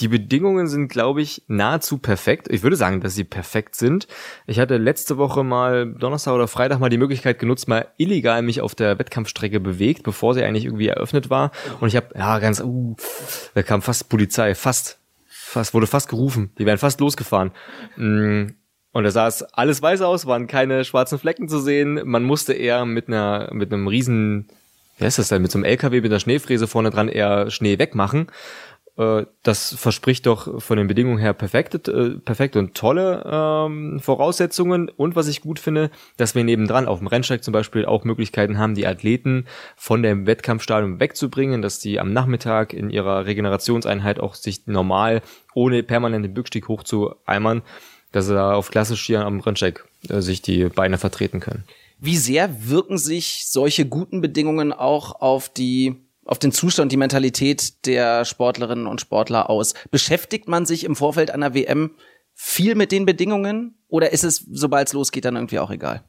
Die 0.00 0.08
Bedingungen 0.08 0.68
sind, 0.68 0.88
glaube 0.88 1.22
ich, 1.22 1.42
nahezu 1.48 1.98
perfekt. 1.98 2.48
Ich 2.50 2.62
würde 2.62 2.76
sagen, 2.76 3.00
dass 3.00 3.14
sie 3.14 3.24
perfekt 3.24 3.76
sind. 3.76 4.08
Ich 4.46 4.58
hatte 4.58 4.78
letzte 4.78 5.18
Woche 5.18 5.44
mal 5.44 5.86
Donnerstag 5.86 6.34
oder 6.34 6.48
Freitag 6.48 6.80
mal 6.80 6.88
die 6.88 6.98
Möglichkeit 6.98 7.38
genutzt, 7.38 7.68
mal 7.68 7.86
illegal 7.98 8.42
mich 8.42 8.62
auf 8.62 8.74
der 8.74 8.98
Wettkampfstrecke 8.98 9.60
bewegt, 9.60 10.02
bevor 10.02 10.34
sie 10.34 10.42
eigentlich 10.42 10.64
irgendwie 10.64 10.88
eröffnet 10.88 11.30
war. 11.30 11.52
Und 11.80 11.88
ich 11.88 11.96
habe, 11.96 12.08
ja, 12.16 12.38
ganz, 12.38 12.60
uh, 12.60 12.96
da 13.54 13.62
kam 13.62 13.82
fast 13.82 14.08
Polizei, 14.08 14.54
fast, 14.54 14.98
fast, 15.28 15.74
wurde 15.74 15.86
fast 15.86 16.08
gerufen. 16.08 16.50
Die 16.58 16.66
wären 16.66 16.78
fast 16.78 16.98
losgefahren. 17.00 17.52
Mm, 17.96 18.46
und 18.92 19.04
da 19.04 19.10
sah 19.10 19.26
es 19.26 19.42
alles 19.42 19.80
weiß 19.82 20.02
aus, 20.02 20.26
waren 20.26 20.46
keine 20.46 20.84
schwarzen 20.84 21.18
Flecken 21.18 21.48
zu 21.48 21.60
sehen. 21.60 22.00
Man 22.04 22.24
musste 22.24 22.52
eher 22.52 22.84
mit 22.84 23.08
einer, 23.08 23.50
mit 23.52 23.72
einem 23.72 23.88
riesen, 23.88 24.48
wie 24.98 25.04
heißt 25.04 25.18
das 25.18 25.28
denn, 25.28 25.42
mit 25.42 25.50
so 25.50 25.58
einem 25.58 25.64
LKW 25.64 26.00
mit 26.00 26.10
einer 26.10 26.20
Schneefräse 26.20 26.66
vorne 26.66 26.90
dran 26.90 27.08
eher 27.08 27.50
Schnee 27.50 27.78
wegmachen. 27.78 28.26
Äh, 28.96 29.24
das 29.42 29.74
verspricht 29.74 30.26
doch 30.26 30.62
von 30.62 30.76
den 30.76 30.86
Bedingungen 30.86 31.18
her 31.18 31.32
perfekte, 31.32 31.90
äh, 31.90 32.18
perfekte 32.18 32.58
und 32.58 32.74
tolle 32.74 33.22
ähm, 33.26 34.00
Voraussetzungen. 34.00 34.88
Und 34.88 35.16
was 35.16 35.28
ich 35.28 35.40
gut 35.40 35.58
finde, 35.58 35.90
dass 36.16 36.34
wir 36.34 36.44
nebendran 36.44 36.86
auf 36.86 36.98
dem 36.98 37.06
Rennsteig 37.06 37.42
zum 37.42 37.52
Beispiel 37.52 37.86
auch 37.86 38.04
Möglichkeiten 38.04 38.58
haben, 38.58 38.74
die 38.74 38.86
Athleten 38.86 39.46
von 39.76 40.02
dem 40.02 40.26
Wettkampfstadion 40.26 41.00
wegzubringen, 41.00 41.62
dass 41.62 41.78
die 41.78 42.00
am 42.00 42.12
Nachmittag 42.12 42.72
in 42.74 42.90
ihrer 42.90 43.26
Regenerationseinheit 43.26 44.20
auch 44.20 44.34
sich 44.34 44.66
normal, 44.66 45.22
ohne 45.54 45.82
permanent 45.82 46.24
den 46.24 46.34
Bückstieg 46.34 46.68
hochzueimern, 46.68 47.62
dass 48.12 48.26
sie 48.26 48.34
da 48.34 48.54
auf 48.54 48.70
klassisch 48.70 49.06
hier 49.06 49.24
am 49.24 49.40
Rennsteig 49.40 49.86
äh, 50.10 50.20
sich 50.20 50.42
die 50.42 50.66
Beine 50.66 50.98
vertreten 50.98 51.40
können. 51.40 51.64
Wie 51.98 52.16
sehr 52.16 52.68
wirken 52.68 52.98
sich 52.98 53.44
solche 53.46 53.86
guten 53.86 54.20
Bedingungen 54.20 54.72
auch 54.72 55.20
auf 55.20 55.48
die 55.48 56.02
auf 56.24 56.38
den 56.38 56.52
Zustand, 56.52 56.92
die 56.92 56.96
Mentalität 56.96 57.86
der 57.86 58.24
Sportlerinnen 58.24 58.86
und 58.86 59.00
Sportler 59.00 59.50
aus? 59.50 59.74
Beschäftigt 59.90 60.48
man 60.48 60.66
sich 60.66 60.84
im 60.84 60.96
Vorfeld 60.96 61.30
einer 61.30 61.54
WM 61.54 61.92
viel 62.34 62.74
mit 62.74 62.92
den 62.92 63.06
Bedingungen 63.06 63.76
oder 63.88 64.12
ist 64.12 64.24
es, 64.24 64.46
sobald 64.50 64.88
es 64.88 64.94
losgeht, 64.94 65.24
dann 65.24 65.36
irgendwie 65.36 65.58
auch 65.58 65.70
egal? 65.70 66.02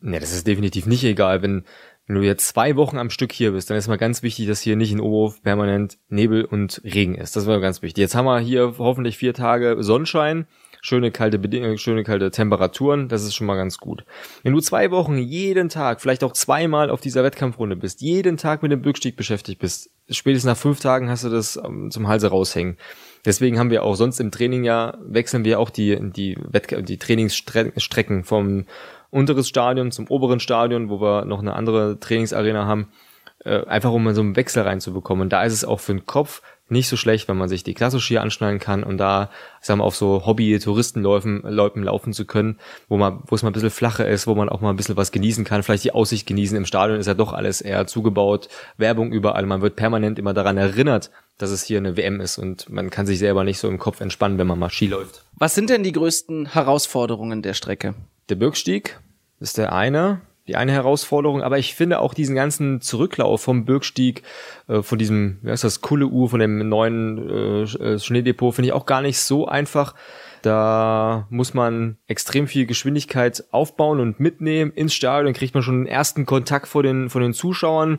Nee, 0.00 0.20
das 0.20 0.32
ist 0.32 0.46
definitiv 0.46 0.86
nicht 0.86 1.02
egal. 1.04 1.42
Wenn, 1.42 1.64
wenn 2.06 2.16
du 2.16 2.22
jetzt 2.22 2.48
zwei 2.48 2.76
Wochen 2.76 2.98
am 2.98 3.10
Stück 3.10 3.32
hier 3.32 3.52
bist, 3.52 3.70
dann 3.70 3.78
ist 3.78 3.88
mal 3.88 3.96
ganz 3.96 4.22
wichtig, 4.22 4.46
dass 4.46 4.60
hier 4.60 4.76
nicht 4.76 4.92
in 4.92 5.00
Oberhof 5.00 5.42
permanent 5.42 5.98
Nebel 6.08 6.44
und 6.44 6.82
Regen 6.84 7.14
ist. 7.14 7.36
Das 7.36 7.46
war 7.46 7.60
ganz 7.60 7.80
wichtig. 7.80 8.02
Jetzt 8.02 8.14
haben 8.14 8.26
wir 8.26 8.38
hier 8.38 8.74
hoffentlich 8.78 9.16
vier 9.16 9.32
Tage 9.32 9.76
Sonnenschein. 9.80 10.46
Schöne 10.84 11.10
kalte 11.10 11.38
Bedingungen, 11.38 11.78
schöne 11.78 12.04
kalte 12.04 12.30
Temperaturen, 12.30 13.08
das 13.08 13.24
ist 13.24 13.34
schon 13.34 13.46
mal 13.46 13.56
ganz 13.56 13.78
gut. 13.78 14.04
Wenn 14.42 14.52
du 14.52 14.60
zwei 14.60 14.90
Wochen 14.90 15.16
jeden 15.16 15.70
Tag, 15.70 16.02
vielleicht 16.02 16.22
auch 16.22 16.34
zweimal 16.34 16.90
auf 16.90 17.00
dieser 17.00 17.24
Wettkampfrunde 17.24 17.74
bist, 17.74 18.02
jeden 18.02 18.36
Tag 18.36 18.62
mit 18.62 18.70
dem 18.70 18.82
Bückstieg 18.82 19.16
beschäftigt 19.16 19.60
bist, 19.60 19.88
spätestens 20.10 20.46
nach 20.46 20.58
fünf 20.58 20.80
Tagen 20.80 21.08
hast 21.08 21.24
du 21.24 21.30
das 21.30 21.56
ähm, 21.56 21.90
zum 21.90 22.06
Halse 22.06 22.28
raushängen. 22.28 22.76
Deswegen 23.24 23.58
haben 23.58 23.70
wir 23.70 23.82
auch 23.82 23.94
sonst 23.94 24.20
im 24.20 24.30
Training 24.30 24.62
ja, 24.62 24.98
wechseln 25.00 25.46
wir 25.46 25.58
auch 25.58 25.70
die, 25.70 25.98
die, 26.12 26.36
Wettk 26.38 26.84
die 26.84 26.98
Trainingsstrecken 26.98 28.22
vom 28.24 28.66
unteres 29.08 29.48
Stadion 29.48 29.90
zum 29.90 30.06
oberen 30.08 30.38
Stadion, 30.38 30.90
wo 30.90 31.00
wir 31.00 31.24
noch 31.24 31.40
eine 31.40 31.54
andere 31.54 31.98
Trainingsarena 31.98 32.66
haben, 32.66 32.88
äh, 33.46 33.64
einfach 33.64 33.92
um 33.92 34.12
so 34.12 34.20
einen 34.20 34.36
Wechsel 34.36 34.64
reinzubekommen. 34.64 35.22
Und 35.22 35.32
da 35.32 35.44
ist 35.44 35.54
es 35.54 35.64
auch 35.64 35.80
für 35.80 35.94
den 35.94 36.04
Kopf 36.04 36.42
nicht 36.68 36.88
so 36.88 36.96
schlecht, 36.96 37.28
wenn 37.28 37.36
man 37.36 37.48
sich 37.48 37.62
die 37.62 37.74
Klassenskier 37.74 38.22
anschnallen 38.22 38.58
kann 38.58 38.84
und 38.84 38.96
da, 38.96 39.30
sagen 39.60 39.80
wir, 39.80 39.84
auf 39.84 39.96
so 39.96 40.24
Hobby-Touristenläufen 40.24 41.42
Läufen 41.42 41.82
laufen 41.82 42.12
zu 42.12 42.24
können, 42.24 42.58
wo 42.88 42.96
man, 42.96 43.22
wo 43.26 43.34
es 43.34 43.42
mal 43.42 43.50
ein 43.50 43.52
bisschen 43.52 43.70
flacher 43.70 44.08
ist, 44.08 44.26
wo 44.26 44.34
man 44.34 44.48
auch 44.48 44.60
mal 44.60 44.70
ein 44.70 44.76
bisschen 44.76 44.96
was 44.96 45.12
genießen 45.12 45.44
kann, 45.44 45.62
vielleicht 45.62 45.84
die 45.84 45.92
Aussicht 45.92 46.26
genießen. 46.26 46.56
Im 46.56 46.64
Stadion 46.64 46.98
ist 46.98 47.06
ja 47.06 47.14
doch 47.14 47.32
alles 47.32 47.60
eher 47.60 47.86
zugebaut, 47.86 48.48
Werbung 48.78 49.12
überall. 49.12 49.44
Man 49.46 49.60
wird 49.60 49.76
permanent 49.76 50.18
immer 50.18 50.32
daran 50.32 50.56
erinnert, 50.56 51.10
dass 51.36 51.50
es 51.50 51.64
hier 51.64 51.78
eine 51.78 51.96
WM 51.96 52.20
ist 52.20 52.38
und 52.38 52.70
man 52.70 52.90
kann 52.90 53.06
sich 53.06 53.18
selber 53.18 53.44
nicht 53.44 53.58
so 53.58 53.68
im 53.68 53.78
Kopf 53.78 54.00
entspannen, 54.00 54.38
wenn 54.38 54.46
man 54.46 54.58
mal 54.58 54.70
Ski 54.70 54.86
läuft. 54.86 55.24
Was 55.34 55.54
sind 55.54 55.68
denn 55.68 55.82
die 55.82 55.92
größten 55.92 56.46
Herausforderungen 56.46 57.42
der 57.42 57.54
Strecke? 57.54 57.94
Der 58.30 58.36
Birkstieg 58.36 58.98
ist 59.38 59.58
der 59.58 59.72
eine, 59.72 60.22
die 60.46 60.56
eine 60.56 60.72
Herausforderung, 60.72 61.42
aber 61.42 61.58
ich 61.58 61.74
finde 61.74 62.00
auch 62.00 62.12
diesen 62.12 62.34
ganzen 62.34 62.80
Zurücklauf 62.80 63.42
vom 63.42 63.64
Birkstieg, 63.64 64.22
äh, 64.68 64.82
von 64.82 64.98
diesem, 64.98 65.38
wie 65.42 65.50
heißt 65.50 65.64
das, 65.64 65.80
Kulle-U, 65.80 66.28
von 66.28 66.40
dem 66.40 66.68
neuen 66.68 67.28
äh, 67.28 67.62
äh, 67.62 67.98
Schneedepot, 67.98 68.54
finde 68.54 68.68
ich 68.68 68.72
auch 68.72 68.86
gar 68.86 69.00
nicht 69.00 69.18
so 69.18 69.46
einfach. 69.46 69.94
Da 70.42 71.26
muss 71.30 71.54
man 71.54 71.96
extrem 72.06 72.46
viel 72.46 72.66
Geschwindigkeit 72.66 73.44
aufbauen 73.50 74.00
und 74.00 74.20
mitnehmen 74.20 74.72
ins 74.72 74.94
Stadion, 74.94 75.32
kriegt 75.32 75.54
man 75.54 75.62
schon 75.62 75.84
den 75.84 75.86
ersten 75.86 76.26
Kontakt 76.26 76.68
vor 76.68 76.82
den, 76.82 77.08
von 77.08 77.22
den 77.22 77.32
Zuschauern 77.32 77.98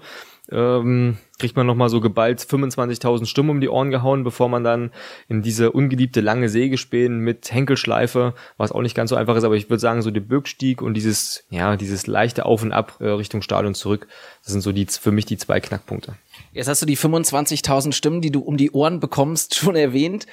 ähm, 0.51 1.17
kriegt 1.39 1.55
man 1.55 1.65
nochmal 1.65 1.89
so 1.89 2.01
geballt 2.01 2.39
25.000 2.39 3.25
Stimmen 3.25 3.49
um 3.49 3.61
die 3.61 3.69
Ohren 3.69 3.89
gehauen, 3.89 4.23
bevor 4.23 4.47
man 4.49 4.63
dann 4.63 4.91
in 5.27 5.41
diese 5.41 5.71
ungeliebte 5.71 6.21
lange 6.21 6.49
Sägespäne 6.49 7.15
mit 7.15 7.51
Henkelschleife, 7.51 8.33
was 8.57 8.71
auch 8.71 8.81
nicht 8.81 8.95
ganz 8.95 9.09
so 9.09 9.15
einfach 9.15 9.35
ist, 9.35 9.43
aber 9.43 9.55
ich 9.55 9.69
würde 9.69 9.79
sagen, 9.79 10.01
so 10.01 10.11
der 10.11 10.21
Bürgstieg 10.21 10.81
und 10.81 10.93
dieses, 10.93 11.45
ja, 11.49 11.75
dieses 11.77 12.07
leichte 12.07 12.45
Auf 12.45 12.61
und 12.61 12.71
Ab 12.71 12.97
äh, 12.99 13.07
Richtung 13.07 13.41
Stadion 13.41 13.73
zurück, 13.73 14.07
das 14.43 14.53
sind 14.53 14.61
so 14.61 14.71
die, 14.71 14.85
für 14.85 15.11
mich 15.11 15.25
die 15.25 15.37
zwei 15.37 15.59
Knackpunkte. 15.59 16.15
Jetzt 16.51 16.67
hast 16.67 16.81
du 16.81 16.85
die 16.85 16.97
25.000 16.97 17.93
Stimmen, 17.93 18.21
die 18.21 18.31
du 18.31 18.41
um 18.41 18.57
die 18.57 18.71
Ohren 18.71 18.99
bekommst, 18.99 19.55
schon 19.59 19.75
erwähnt. 19.75 20.27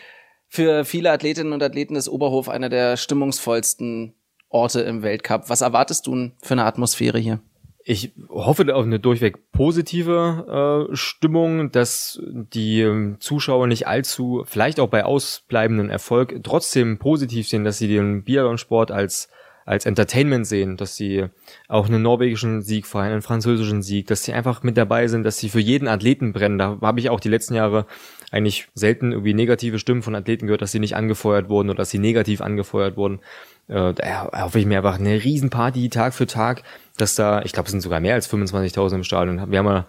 Für 0.49 0.85
viele 0.85 1.11
Athletinnen 1.11 1.53
und 1.55 1.63
Athleten 1.63 1.97
ist 1.97 2.09
Oberhof 2.09 2.49
einer 2.49 2.69
der 2.69 2.99
stimmungsvollsten 2.99 4.15
Orte 4.51 4.83
im 4.83 5.03
Weltcup. 5.03 5.49
Was 5.49 5.63
erwartest 5.63 6.07
du 6.07 6.31
für 6.43 6.53
eine 6.53 6.65
Atmosphäre 6.65 7.19
hier? 7.19 7.41
Ich 7.85 8.13
hoffe 8.29 8.75
auf 8.75 8.85
eine 8.85 9.01
durchweg 9.01 9.51
positive 9.53 10.89
äh, 10.91 10.97
Stimmung, 10.97 11.71
dass 11.73 12.21
die 12.23 12.83
ähm, 12.83 13.17
Zuschauer 13.21 13.67
nicht 13.67 13.87
allzu, 13.87 14.45
vielleicht 14.47 14.81
auch 14.81 14.89
bei 14.89 15.05
ausbleibenden 15.05 15.91
Erfolg, 15.91 16.41
trotzdem 16.43 16.99
positiv 16.99 17.49
sehen, 17.49 17.65
dass 17.65 17.79
sie 17.79 17.89
den 17.89 18.25
Biathlon-Sport 18.25 18.91
als 18.91 19.29
als 19.65 19.87
Entertainment 19.87 20.47
sehen, 20.47 20.77
dass 20.77 20.97
sie 20.97 21.27
auch 21.69 21.87
einen 21.87 22.03
norwegischen 22.03 22.63
Sieg 22.63 22.87
feiern, 22.87 23.13
einen 23.13 23.23
französischen 23.23 23.83
Sieg, 23.83 24.07
dass 24.07 24.25
sie 24.25 24.33
einfach 24.33 24.63
mit 24.63 24.77
dabei 24.77 25.09
sind, 25.09 25.25
dass 25.25 25.39
sie 25.39 25.49
für 25.49 25.61
jeden 25.61 25.89
Athleten 25.89 26.33
brennen. 26.33 26.59
Da 26.59 26.79
habe 26.81 27.01
ich 27.01 27.11
auch 27.11 27.21
die 27.21 27.29
letzten 27.29 27.55
Jahre 27.55 27.87
eigentlich 28.31 28.69
selten 28.75 29.13
irgendwie 29.13 29.35
negative 29.35 29.79
Stimmen 29.79 30.03
von 30.03 30.15
Athleten 30.15 30.47
gehört, 30.47 30.63
dass 30.63 30.73
sie 30.73 30.81
nicht 30.81 30.97
angefeuert 30.97 31.49
wurden 31.49 31.71
oder 31.71 31.79
dass 31.79 31.91
sie 31.91 31.99
negativ 31.99 32.41
angefeuert 32.41 32.97
wurden. 32.97 33.21
Äh, 33.69 33.95
da 33.95 34.31
hoffe 34.33 34.59
ich 34.59 34.67
mir 34.67 34.79
einfach 34.79 34.99
eine 34.99 35.23
Riesenparty 35.23 35.91
Tag 35.91 36.15
für 36.15 36.27
Tag, 36.27 36.63
dass 36.97 37.15
da, 37.15 37.43
ich 37.43 37.53
glaube, 37.53 37.67
es 37.67 37.73
sind 37.73 37.83
sogar 37.83 38.01
mehr 38.01 38.15
als 38.15 38.33
25.000 38.33 38.97
im 38.97 39.05
Stadion. 39.05 39.51
Wir 39.51 39.59
haben 39.59 39.67
ja 39.67 39.87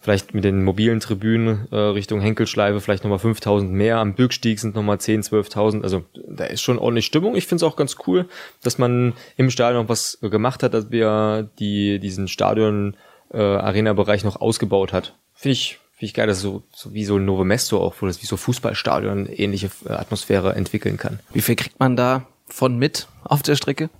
vielleicht 0.00 0.34
mit 0.34 0.44
den 0.44 0.62
mobilen 0.62 1.00
Tribünen 1.00 1.66
äh, 1.70 1.76
Richtung 1.76 2.20
Henkelschleife 2.20 2.80
vielleicht 2.80 3.04
nochmal 3.04 3.18
5.000 3.18 3.64
mehr. 3.64 3.98
Am 3.98 4.14
Bürgstieg 4.14 4.60
sind 4.60 4.74
nochmal 4.74 4.96
10.000, 4.96 5.30
12.000. 5.50 5.82
Also 5.82 6.04
da 6.28 6.44
ist 6.44 6.62
schon 6.62 6.78
ordentlich 6.78 7.06
Stimmung. 7.06 7.34
Ich 7.34 7.46
finde 7.46 7.64
es 7.64 7.70
auch 7.70 7.76
ganz 7.76 7.96
cool, 8.06 8.28
dass 8.62 8.78
man 8.78 9.14
im 9.36 9.50
Stadion 9.50 9.82
noch 9.82 9.88
was 9.88 10.18
gemacht 10.20 10.62
hat, 10.62 10.74
dass 10.74 10.90
wir 10.90 11.48
die, 11.58 11.98
diesen 11.98 12.28
Stadion-Arena-Bereich 12.28 14.22
äh, 14.22 14.26
noch 14.26 14.40
ausgebaut 14.40 14.92
hat. 14.92 15.16
Finde 15.34 15.52
ich, 15.54 15.80
finde 15.92 16.06
ich 16.06 16.14
geil, 16.14 16.26
dass 16.26 16.40
so, 16.40 16.62
so 16.72 16.94
wie 16.94 17.04
so 17.04 17.16
ein 17.16 17.24
Novo 17.24 17.44
Mesto 17.44 17.82
auch, 17.82 17.94
wo 18.00 18.06
das 18.06 18.22
wie 18.22 18.26
so 18.26 18.36
Fußballstadion 18.36 19.26
ähnliche 19.26 19.70
äh, 19.86 19.92
Atmosphäre 19.92 20.54
entwickeln 20.54 20.98
kann. 20.98 21.20
Wie 21.32 21.40
viel 21.40 21.56
kriegt 21.56 21.80
man 21.80 21.96
da 21.96 22.26
von 22.46 22.78
mit 22.78 23.08
auf 23.24 23.42
der 23.42 23.56
Strecke? 23.56 23.90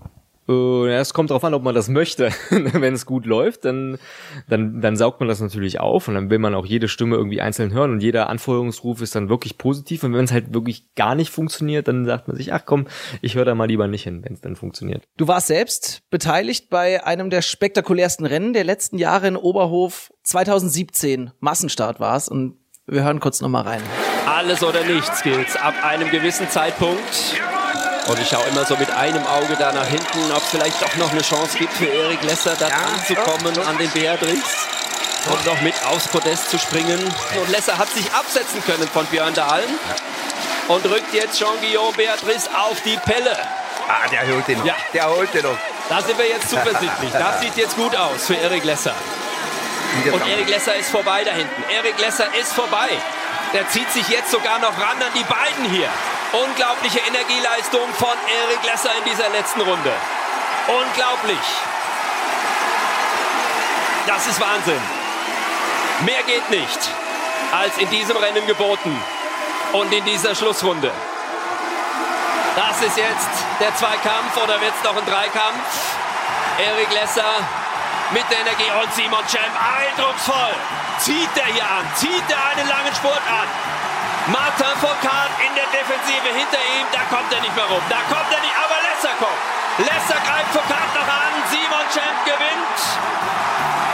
Uh, 0.48 0.86
es 0.86 1.12
kommt 1.12 1.30
darauf 1.30 1.42
an, 1.44 1.54
ob 1.54 1.62
man 1.62 1.74
das 1.74 1.88
möchte. 1.88 2.30
Wenn 2.50 2.94
es 2.94 3.04
gut 3.04 3.26
läuft, 3.26 3.64
dann, 3.64 3.98
dann, 4.48 4.80
dann 4.80 4.96
saugt 4.96 5.18
man 5.18 5.28
das 5.28 5.40
natürlich 5.40 5.80
auf 5.80 6.06
und 6.06 6.14
dann 6.14 6.30
will 6.30 6.38
man 6.38 6.54
auch 6.54 6.66
jede 6.66 6.86
Stimme 6.88 7.16
irgendwie 7.16 7.40
einzeln 7.40 7.72
hören 7.72 7.90
und 7.90 8.00
jeder 8.00 8.28
Anfeuerungsruf 8.28 9.00
ist 9.00 9.14
dann 9.16 9.28
wirklich 9.28 9.58
positiv. 9.58 10.04
Und 10.04 10.14
wenn 10.14 10.24
es 10.24 10.32
halt 10.32 10.54
wirklich 10.54 10.94
gar 10.94 11.14
nicht 11.16 11.30
funktioniert, 11.30 11.88
dann 11.88 12.04
sagt 12.04 12.28
man 12.28 12.36
sich, 12.36 12.52
ach 12.52 12.62
komm, 12.64 12.86
ich 13.22 13.34
höre 13.34 13.44
da 13.44 13.54
mal 13.54 13.66
lieber 13.66 13.88
nicht 13.88 14.04
hin, 14.04 14.22
wenn 14.24 14.34
es 14.34 14.40
dann 14.40 14.54
funktioniert. 14.54 15.02
Du 15.16 15.26
warst 15.26 15.48
selbst 15.48 16.02
beteiligt 16.10 16.70
bei 16.70 17.04
einem 17.04 17.30
der 17.30 17.42
spektakulärsten 17.42 18.24
Rennen 18.24 18.52
der 18.52 18.64
letzten 18.64 18.98
Jahre 18.98 19.26
in 19.26 19.36
Oberhof. 19.36 20.12
2017 20.22 21.32
Massenstart 21.40 21.98
war 21.98 22.16
es 22.16 22.28
und 22.28 22.56
wir 22.86 23.02
hören 23.02 23.18
kurz 23.18 23.40
nochmal 23.40 23.62
rein. 23.62 23.82
Alles 24.26 24.62
oder 24.62 24.84
nichts 24.84 25.22
gilt 25.22 25.60
ab 25.60 25.74
einem 25.82 26.08
gewissen 26.10 26.48
Zeitpunkt. 26.48 27.40
Und 28.06 28.20
ich 28.20 28.28
schaue 28.28 28.44
immer 28.44 28.64
so 28.64 28.76
mit 28.76 28.90
einem 28.90 29.26
Auge 29.26 29.56
da 29.58 29.72
nach 29.72 29.86
hinten, 29.86 30.30
ob 30.30 30.42
es 30.42 30.50
vielleicht 30.50 30.80
doch 30.80 30.94
noch 30.96 31.10
eine 31.10 31.22
Chance 31.22 31.58
gibt 31.58 31.72
für 31.72 31.86
Erik 31.86 32.22
Lesser, 32.22 32.54
da 32.56 32.68
ja, 32.68 32.76
dran 32.76 33.04
zu 33.04 33.14
kommen 33.16 33.58
an 33.66 33.78
den 33.78 33.90
Beatrix 33.90 34.68
und 35.28 35.44
noch 35.44 35.60
mit 35.60 35.74
aufs 35.86 36.06
Podest 36.08 36.50
zu 36.50 36.58
springen. 36.58 37.00
Und 37.40 37.48
Lesser 37.50 37.76
hat 37.76 37.90
sich 37.90 38.12
absetzen 38.12 38.62
können 38.64 38.88
von 38.88 39.06
Björn 39.06 39.34
Dahlen 39.34 39.68
und 40.68 40.84
rückt 40.86 41.12
jetzt 41.14 41.38
Jean-Guillaume 41.38 41.96
Beatrice 41.96 42.48
auf 42.56 42.80
die 42.82 42.96
Pelle. 42.96 43.36
Ah, 43.88 44.08
der 44.08 44.26
holt 44.32 44.46
den 44.46 44.58
noch. 44.58 44.66
Ja. 44.66 44.74
Der 44.92 45.08
holt 45.08 45.34
den 45.34 45.42
noch. 45.42 45.58
Da 45.88 46.00
sind 46.00 46.18
wir 46.18 46.28
jetzt 46.28 46.48
zuversichtlich. 46.48 47.12
Das 47.12 47.40
sieht 47.40 47.56
jetzt 47.56 47.76
gut 47.76 47.94
aus 47.96 48.26
für 48.26 48.34
Erik 48.34 48.64
Lesser. 48.64 48.94
Und 50.12 50.26
Erik 50.28 50.48
Lesser 50.48 50.76
ist 50.76 50.90
vorbei 50.90 51.24
da 51.24 51.32
hinten. 51.32 51.62
Erik 51.70 51.98
Lesser 51.98 52.26
ist 52.40 52.52
vorbei. 52.52 52.88
Der 53.52 53.68
zieht 53.68 53.90
sich 53.92 54.08
jetzt 54.08 54.30
sogar 54.30 54.58
noch 54.58 54.76
ran 54.78 55.00
an 55.00 55.12
die 55.14 55.24
beiden 55.24 55.70
hier. 55.70 55.88
Unglaubliche 56.32 56.98
Energieleistung 56.98 57.88
von 57.94 58.16
Erik 58.26 58.62
Lesser 58.64 58.90
in 58.98 59.04
dieser 59.04 59.28
letzten 59.30 59.60
Runde. 59.60 59.92
Unglaublich. 60.66 61.46
Das 64.06 64.26
ist 64.26 64.40
Wahnsinn. 64.40 64.80
Mehr 66.00 66.22
geht 66.24 66.50
nicht 66.50 66.78
als 67.52 67.78
in 67.78 67.88
diesem 67.90 68.16
Rennen 68.16 68.46
geboten 68.46 69.00
und 69.72 69.92
in 69.92 70.04
dieser 70.04 70.34
Schlussrunde. 70.34 70.90
Das 72.56 72.82
ist 72.82 72.96
jetzt 72.96 73.30
der 73.60 73.74
Zweikampf 73.76 74.36
oder 74.42 74.60
wird 74.60 74.72
es 74.76 74.82
noch 74.82 74.96
ein 74.96 75.06
Dreikampf? 75.06 75.96
Erik 76.58 76.90
Lesser 76.92 77.34
mit 78.10 78.24
der 78.30 78.40
Energie 78.40 78.70
und 78.82 78.92
Simon 78.94 79.26
Cem 79.28 79.40
eindrucksvoll. 79.42 80.54
Zieht 80.98 81.30
er 81.36 81.46
hier 81.46 81.64
an, 81.64 81.86
zieht 81.94 82.24
er 82.28 82.56
einen 82.56 82.68
langen 82.68 82.94
Spurt 82.94 83.22
an. 83.28 83.75
Martin 84.56 84.80
Foucault 84.80 85.32
in 85.44 85.52
der 85.54 85.68
Defensive 85.68 86.28
hinter 86.32 86.56
ihm, 86.56 86.86
da 86.88 87.04
kommt 87.14 87.30
er 87.30 87.42
nicht 87.42 87.54
mehr 87.54 87.66
rum. 87.66 87.82
Da 87.90 88.00
kommt 88.08 88.32
er 88.32 88.40
nicht, 88.40 88.56
aber 88.56 88.80
Lesser 88.88 89.12
kommt. 89.20 89.42
Lesser 89.84 90.16
greift 90.24 90.48
Foucault 90.48 90.92
noch 90.96 91.08
an, 91.12 91.32
Simon 91.52 91.86
Champ 91.92 92.24
gewinnt. 92.24 92.80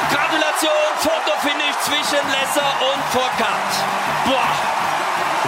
Gratulation, 0.06 0.86
Fotofinish 1.02 1.76
zwischen 1.82 2.22
Lesser 2.30 2.70
und 2.78 3.02
Foucault. 3.10 3.72
Boah, 4.24 4.54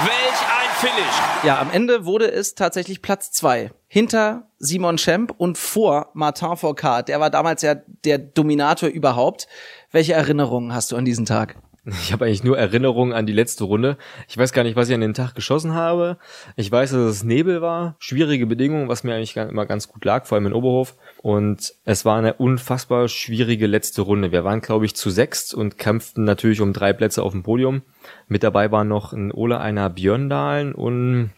welch 0.03 0.41
ein 0.51 0.71
Finish. 0.81 1.17
Ja, 1.45 1.61
am 1.61 1.71
Ende 1.71 2.07
wurde 2.07 2.33
es 2.33 2.57
tatsächlich 2.57 3.01
Platz 3.01 3.31
zwei 3.31 3.71
Hinter 3.87 4.49
Simon 4.59 4.99
Schemp 4.99 5.33
und 5.39 5.59
vor 5.59 6.11
Martin 6.15 6.57
Foucault. 6.57 7.07
Der 7.07 7.21
war 7.21 7.31
damals 7.31 7.63
ja 7.63 7.77
der 8.05 8.19
Dominator 8.19 8.89
überhaupt. 8.89 9.47
Welche 9.93 10.15
Erinnerungen 10.15 10.75
hast 10.75 10.91
du 10.91 10.97
an 10.97 11.05
diesen 11.05 11.25
Tag? 11.25 11.55
Ich 11.87 12.13
habe 12.13 12.25
eigentlich 12.25 12.45
nur 12.45 12.57
Erinnerungen 12.57 13.13
an 13.13 13.27
die 13.27 13.33
letzte 13.35 13.65
Runde. 13.65 13.99
Ich 14.27 14.39
weiß 14.39 14.53
gar 14.53 14.63
nicht, 14.63 14.75
was 14.75 14.89
ich 14.89 14.95
an 14.95 15.03
den 15.03 15.13
Tag 15.13 15.35
geschossen 15.35 15.75
habe. 15.75 16.17
Ich 16.57 16.73
weiß, 16.73 16.93
dass 16.93 17.01
es 17.01 17.25
Nebel 17.25 17.61
war, 17.61 17.97
schwierige 17.99 18.47
Bedingungen, 18.47 18.89
was 18.89 19.05
mir 19.05 19.15
eigentlich 19.15 19.37
immer 19.37 19.67
ganz 19.67 19.89
gut 19.89 20.05
lag, 20.05 20.25
vor 20.25 20.37
allem 20.37 20.47
in 20.47 20.55
Oberhof. 20.55 20.97
Und 21.21 21.75
es 21.85 22.07
war 22.07 22.17
eine 22.17 22.35
unfassbar 22.35 23.09
schwierige 23.09 23.67
letzte 23.67 24.01
Runde. 24.01 24.33
Wir 24.33 24.45
waren, 24.45 24.63
glaube 24.63 24.87
ich, 24.87 24.97
zu 24.97 25.11
sechst 25.11 25.53
und 25.53 25.77
kämpften 25.77 26.25
natürlich 26.25 26.63
um 26.63 26.73
drei 26.73 26.95
Plätze 26.95 27.23
auf 27.23 27.33
dem 27.33 27.43
Podium. 27.43 27.83
Mit 28.29 28.43
dabei 28.43 28.73
waren 28.73 28.89
noch 28.89 29.13
ein 29.13 29.31
Ole 29.31 29.61
einer 29.61 29.91
Björndalen 29.91 30.75
und 30.75 31.33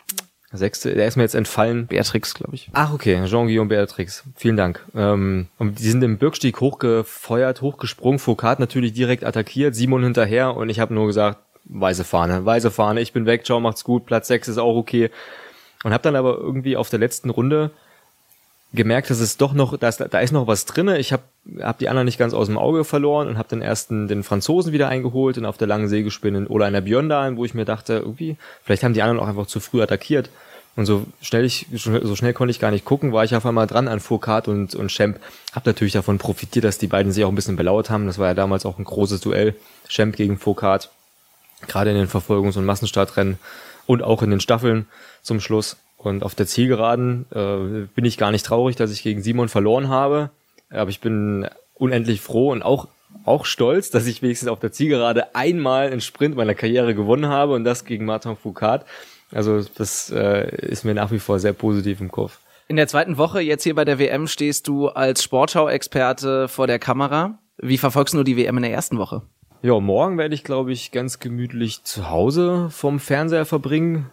Sechste, 0.52 0.94
der 0.94 1.08
ist 1.08 1.16
mir 1.16 1.22
jetzt 1.22 1.34
entfallen. 1.34 1.86
Beatrix, 1.86 2.34
glaube 2.34 2.54
ich. 2.54 2.70
Ach, 2.72 2.92
okay, 2.94 3.24
Jean-Guillaume 3.26 3.68
Beatrix. 3.68 4.24
Vielen 4.36 4.56
Dank. 4.56 4.84
Ähm, 4.94 5.48
und 5.58 5.80
die 5.80 5.90
sind 5.90 6.02
im 6.04 6.18
Bürgstieg 6.18 6.60
hochgefeuert, 6.60 7.62
hochgesprungen, 7.62 8.18
Foucault 8.18 8.60
natürlich 8.60 8.92
direkt 8.92 9.24
attackiert, 9.24 9.74
Simon 9.74 10.04
hinterher 10.04 10.56
und 10.56 10.68
ich 10.68 10.78
habe 10.78 10.94
nur 10.94 11.06
gesagt, 11.06 11.38
weiße 11.64 12.04
Fahne, 12.04 12.44
weiße 12.44 12.70
Fahne, 12.70 13.00
ich 13.00 13.12
bin 13.12 13.26
weg, 13.26 13.44
ciao, 13.44 13.58
macht's 13.58 13.82
gut, 13.82 14.06
Platz 14.06 14.28
6 14.28 14.48
ist 14.48 14.58
auch 14.58 14.76
okay. 14.76 15.10
und 15.82 15.92
habe 15.92 16.02
dann 16.02 16.14
aber 16.14 16.38
irgendwie 16.38 16.76
auf 16.76 16.90
der 16.90 17.00
letzten 17.00 17.30
Runde 17.30 17.72
gemerkt, 18.76 19.10
dass 19.10 19.20
es 19.20 19.36
doch 19.36 19.52
noch, 19.52 19.76
dass, 19.76 19.96
da 19.96 20.20
ist 20.20 20.32
noch 20.32 20.46
was 20.46 20.64
drinne. 20.64 20.98
Ich 20.98 21.12
habe 21.12 21.22
hab 21.60 21.78
die 21.78 21.88
anderen 21.88 22.04
nicht 22.04 22.18
ganz 22.18 22.34
aus 22.34 22.46
dem 22.46 22.58
Auge 22.58 22.84
verloren 22.84 23.26
und 23.28 23.38
habe 23.38 23.48
den 23.48 23.62
ersten 23.62 24.06
den 24.08 24.22
Franzosen 24.22 24.72
wieder 24.72 24.88
eingeholt 24.88 25.38
und 25.38 25.46
auf 25.46 25.58
der 25.58 25.66
langen 25.66 25.88
Sägespinnen 25.88 26.46
oder 26.46 26.66
einer 26.66 26.80
Björndalen, 26.80 27.36
wo 27.36 27.44
ich 27.44 27.54
mir 27.54 27.64
dachte, 27.64 27.94
irgendwie, 27.94 28.36
vielleicht 28.62 28.84
haben 28.84 28.94
die 28.94 29.02
anderen 29.02 29.20
auch 29.20 29.28
einfach 29.28 29.46
zu 29.46 29.60
früh 29.60 29.82
attackiert. 29.82 30.30
Und 30.76 30.84
so 30.84 31.06
schnell 31.22 31.46
ich, 31.46 31.66
so 31.72 32.16
schnell 32.16 32.34
konnte 32.34 32.50
ich 32.50 32.60
gar 32.60 32.70
nicht 32.70 32.84
gucken, 32.84 33.12
war 33.12 33.24
ich 33.24 33.34
auf 33.34 33.46
einmal 33.46 33.66
dran 33.66 33.88
an 33.88 33.98
Foucault 33.98 34.46
und, 34.46 34.74
und 34.74 34.92
Schemp. 34.92 35.18
Hab 35.54 35.64
natürlich 35.64 35.94
davon 35.94 36.18
profitiert, 36.18 36.66
dass 36.66 36.76
die 36.76 36.86
beiden 36.86 37.12
sich 37.12 37.24
auch 37.24 37.30
ein 37.30 37.34
bisschen 37.34 37.56
belauert 37.56 37.88
haben. 37.88 38.06
Das 38.06 38.18
war 38.18 38.28
ja 38.28 38.34
damals 38.34 38.66
auch 38.66 38.78
ein 38.78 38.84
großes 38.84 39.22
Duell. 39.22 39.56
Schemp 39.88 40.16
gegen 40.16 40.38
Foucault. 40.38 40.90
Gerade 41.66 41.90
in 41.90 41.96
den 41.96 42.08
Verfolgungs- 42.08 42.58
und 42.58 42.66
Massenstartrennen 42.66 43.38
und 43.86 44.02
auch 44.02 44.22
in 44.22 44.30
den 44.30 44.40
Staffeln 44.40 44.86
zum 45.22 45.40
Schluss. 45.40 45.78
Und 45.96 46.22
auf 46.22 46.34
der 46.34 46.46
Zielgeraden 46.46 47.26
äh, 47.34 47.86
bin 47.94 48.04
ich 48.04 48.18
gar 48.18 48.30
nicht 48.30 48.46
traurig, 48.46 48.76
dass 48.76 48.92
ich 48.92 49.02
gegen 49.02 49.22
Simon 49.22 49.48
verloren 49.48 49.88
habe. 49.88 50.30
Aber 50.70 50.90
ich 50.90 51.00
bin 51.00 51.48
unendlich 51.74 52.20
froh 52.20 52.52
und 52.52 52.62
auch 52.62 52.88
auch 53.24 53.44
stolz, 53.44 53.90
dass 53.90 54.06
ich 54.06 54.22
wenigstens 54.22 54.48
auf 54.48 54.60
der 54.60 54.72
Zielgerade 54.72 55.34
einmal 55.34 55.90
einen 55.90 56.00
Sprint 56.00 56.36
meiner 56.36 56.54
Karriere 56.54 56.94
gewonnen 56.94 57.28
habe 57.28 57.54
und 57.54 57.64
das 57.64 57.84
gegen 57.84 58.04
Martin 58.04 58.36
Foucault. 58.36 58.84
Also 59.32 59.62
das 59.62 60.10
äh, 60.10 60.54
ist 60.66 60.84
mir 60.84 60.94
nach 60.94 61.10
wie 61.10 61.18
vor 61.18 61.38
sehr 61.38 61.52
positiv 61.52 62.00
im 62.00 62.10
Kopf. 62.10 62.38
In 62.68 62.76
der 62.76 62.88
zweiten 62.88 63.16
Woche 63.16 63.40
jetzt 63.40 63.62
hier 63.62 63.74
bei 63.74 63.84
der 63.84 63.98
WM 63.98 64.26
stehst 64.26 64.68
du 64.68 64.88
als 64.88 65.22
Sportschau-Experte 65.22 66.48
vor 66.48 66.66
der 66.66 66.78
Kamera. 66.78 67.38
Wie 67.58 67.78
verfolgst 67.78 68.14
du 68.14 68.22
die 68.22 68.36
WM 68.36 68.56
in 68.56 68.62
der 68.62 68.72
ersten 68.72 68.98
Woche? 68.98 69.22
Ja, 69.62 69.80
morgen 69.80 70.18
werde 70.18 70.34
ich, 70.34 70.44
glaube 70.44 70.72
ich, 70.72 70.92
ganz 70.92 71.18
gemütlich 71.18 71.82
zu 71.82 72.10
Hause 72.10 72.68
vom 72.70 73.00
Fernseher 73.00 73.46
verbringen. 73.46 74.06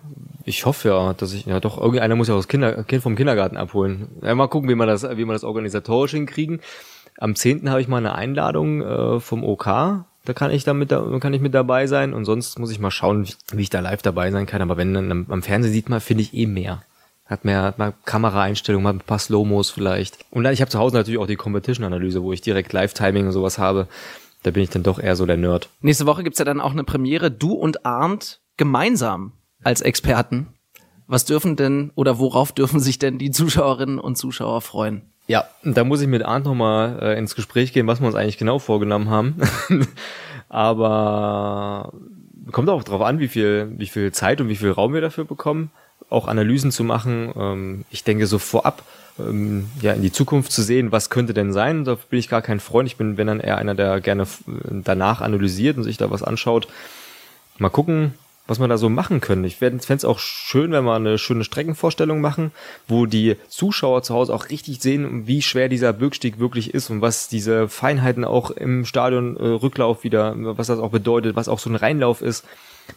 Ich 0.46 0.66
hoffe 0.66 0.90
ja, 0.90 1.14
dass 1.14 1.34
ich, 1.34 1.46
ja 1.46 1.60
doch, 1.60 1.80
irgendeiner 1.80 2.16
muss 2.16 2.28
ja 2.28 2.36
das 2.36 2.48
Kinder, 2.48 2.84
Kind 2.84 3.02
vom 3.02 3.16
Kindergarten 3.16 3.58
abholen. 3.58 4.10
Ja, 4.22 4.36
mal 4.36 4.48
gucken, 4.48 4.70
wie 4.70 4.76
wir 4.76 4.86
das, 4.86 5.04
wie 5.04 5.26
wir 5.26 5.34
das 5.34 5.44
organisatorisch 5.44 6.12
hinkriegen. 6.12 6.60
Am 7.18 7.36
10. 7.36 7.70
habe 7.70 7.82
ich 7.82 7.88
mal 7.88 7.98
eine 7.98 8.16
Einladung 8.16 8.82
äh, 8.82 9.20
vom 9.20 9.44
OK. 9.44 9.66
Da 9.66 10.34
kann 10.34 10.52
ich 10.52 10.64
damit, 10.64 10.92
da 10.92 11.06
kann 11.20 11.34
ich 11.34 11.42
mit 11.42 11.54
dabei 11.54 11.88
sein. 11.88 12.14
Und 12.14 12.26
sonst 12.26 12.60
muss 12.60 12.72
ich 12.72 12.80
mal 12.80 12.92
schauen, 12.92 13.28
wie, 13.52 13.62
ich 13.62 13.70
da 13.70 13.80
live 13.80 14.02
dabei 14.02 14.32
sein 14.32 14.46
kann. 14.46 14.62
Aber 14.62 14.78
wenn 14.78 14.94
dann 14.94 15.26
am, 15.30 15.44
Fernsehen 15.44 15.74
sieht 15.74 15.90
man, 15.90 16.02
finde 16.02 16.24
ich 16.24 16.34
eh 16.34 16.46
mehr. 16.46 16.82
Hat 17.26 17.46
mehr, 17.46 17.62
hat 17.62 17.78
mehr 17.78 17.94
Kameraeinstellungen, 18.06 18.88
hat 18.88 18.96
ein 18.96 19.00
paar 19.00 19.20
Slow-Mos 19.20 19.70
vielleicht. 19.70 20.18
Und 20.30 20.44
dann, 20.44 20.54
ich 20.54 20.62
habe 20.62 20.72
zu 20.72 20.80
Hause 20.80 20.98
natürlich 20.98 21.20
auch 21.20 21.28
die 21.28 21.36
Competition-Analyse, 21.36 22.22
wo 22.22 22.34
ich 22.34 22.42
direkt 22.42 22.74
Live-Timing 22.74 23.28
und 23.28 23.32
sowas 23.32 23.58
habe. 23.58 23.88
Da 24.44 24.52
bin 24.52 24.64
ich 24.64 24.70
dann 24.70 24.84
doch 24.84 25.00
eher 25.00 25.16
so 25.16 25.26
der 25.26 25.38
Nerd. 25.38 25.70
Nächste 25.82 26.06
Woche 26.06 26.24
gibt's 26.24 26.40
ja 26.40 26.46
dann 26.46 26.60
auch 26.60 26.72
eine 26.72 26.84
Premiere. 26.84 27.32
Du 27.32 27.54
und 27.54 27.86
Arndt 27.86 28.42
gemeinsam 28.58 29.32
als 29.64 29.82
Experten. 29.82 30.48
Was 31.08 31.26
dürfen 31.26 31.56
denn 31.56 31.92
oder 31.96 32.20
worauf 32.20 32.52
dürfen 32.52 32.80
sich 32.80 33.00
denn 33.00 33.18
die 33.18 33.32
Zuschauerinnen 33.32 34.00
und 34.00 34.18
Zuschauer 34.18 34.62
freuen? 34.62 35.04
Ja, 35.28 35.46
da 35.64 35.84
muss 35.84 36.02
ich 36.02 36.08
mit 36.08 36.24
Arndt 36.24 36.46
nochmal 36.46 37.00
äh, 37.02 37.18
ins 37.18 37.36
Gespräch 37.36 37.72
gehen, 37.72 37.88
was 37.88 38.02
wir 38.02 38.08
uns 38.08 38.16
eigentlich 38.16 38.38
genau 38.38 38.60
vorgenommen 38.60 39.10
haben. 39.10 39.36
Aber 40.50 41.94
kommt 42.52 42.70
auch 42.70 42.84
drauf 42.84 43.02
an, 43.02 43.20
wie 43.20 43.28
viel, 43.28 43.72
wie 43.78 43.88
viel 43.88 44.12
Zeit 44.12 44.42
und 44.42 44.50
wie 44.50 44.56
viel 44.56 44.72
Raum 44.72 44.94
wir 44.94 45.02
dafür 45.02 45.26
bekommen, 45.26 45.72
auch 46.10 46.28
Analysen 46.28 46.72
zu 46.72 46.84
machen. 46.84 47.32
Ähm, 47.38 47.86
ich 47.90 48.04
denke 48.04 48.28
so 48.28 48.38
vorab, 48.38 48.84
ähm, 49.18 49.70
ja, 49.82 49.94
in 49.94 50.02
die 50.02 50.12
Zukunft 50.12 50.52
zu 50.52 50.62
sehen, 50.62 50.92
was 50.92 51.10
könnte 51.10 51.34
denn 51.34 51.54
sein. 51.54 51.86
Da 51.86 51.96
bin 51.96 52.20
ich 52.20 52.30
gar 52.30 52.42
kein 52.42 52.60
Freund. 52.60 52.88
Ich 52.88 52.98
bin, 52.98 53.18
wenn 53.18 53.28
dann 53.28 53.40
eher 53.40 53.58
einer, 53.58 53.76
der 53.76 54.02
gerne 54.02 54.28
danach 54.46 55.22
analysiert 55.22 55.78
und 55.78 55.84
sich 55.84 55.98
da 55.98 56.12
was 56.12 56.24
anschaut. 56.24 56.68
Mal 57.60 57.70
gucken, 57.70 58.14
was 58.48 58.60
man 58.60 58.70
da 58.70 58.78
so 58.78 58.90
machen 58.90 59.22
können. 59.22 59.44
Ich 59.46 59.56
fände 59.56 59.82
es 59.88 60.06
auch 60.06 60.20
schön, 60.20 60.72
wenn 60.72 60.84
wir 60.84 60.96
eine 60.96 61.18
schöne 61.18 61.44
Streckenvorstellung 61.44 62.20
machen, 62.22 62.52
wo 62.88 63.06
die 63.06 63.38
Zuschauer 63.48 64.04
zu 64.04 64.14
Hause 64.14 64.34
auch 64.34 64.50
richtig 64.50 64.82
sehen, 64.82 65.28
wie 65.28 65.42
schwer 65.42 65.70
dieser 65.70 65.94
Bürgstieg 65.94 66.40
wirklich 66.40 66.74
ist 66.74 66.90
und 66.90 67.02
was 67.02 67.30
diese 67.30 67.70
Feinheiten 67.70 68.26
auch 68.26 68.52
im 68.52 68.86
Stadion 68.86 69.38
äh, 69.38 70.04
wieder, 70.04 70.34
was 70.36 70.68
das 70.68 70.80
auch 70.80 70.92
bedeutet, 70.92 71.36
was 71.36 71.48
auch 71.48 71.60
so 71.60 71.70
ein 71.70 71.76
Reinlauf 71.76 72.22
ist, 72.22 72.46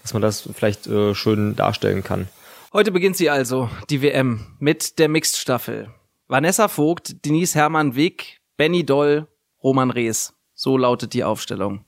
dass 0.02 0.12
man 0.12 0.22
das 0.22 0.48
vielleicht 0.52 0.87
äh, 0.87 1.14
schön 1.14 1.54
darstellen 1.54 2.02
kann. 2.02 2.28
Heute 2.72 2.90
beginnt 2.90 3.16
sie 3.16 3.30
also, 3.30 3.70
die 3.88 4.02
WM, 4.02 4.46
mit 4.59 4.98
der 4.98 5.09
Mixed-Staffel. 5.09 5.88
Vanessa 6.28 6.66
Vogt, 6.66 7.24
Denise 7.24 7.54
Hermann 7.54 7.94
Wick, 7.94 8.40
Benny 8.56 8.85
Doll, 8.85 9.28
Roman 9.62 9.90
Rees. 9.90 10.35
So 10.54 10.76
lautet 10.76 11.14
die 11.14 11.22
Aufstellung. 11.22 11.85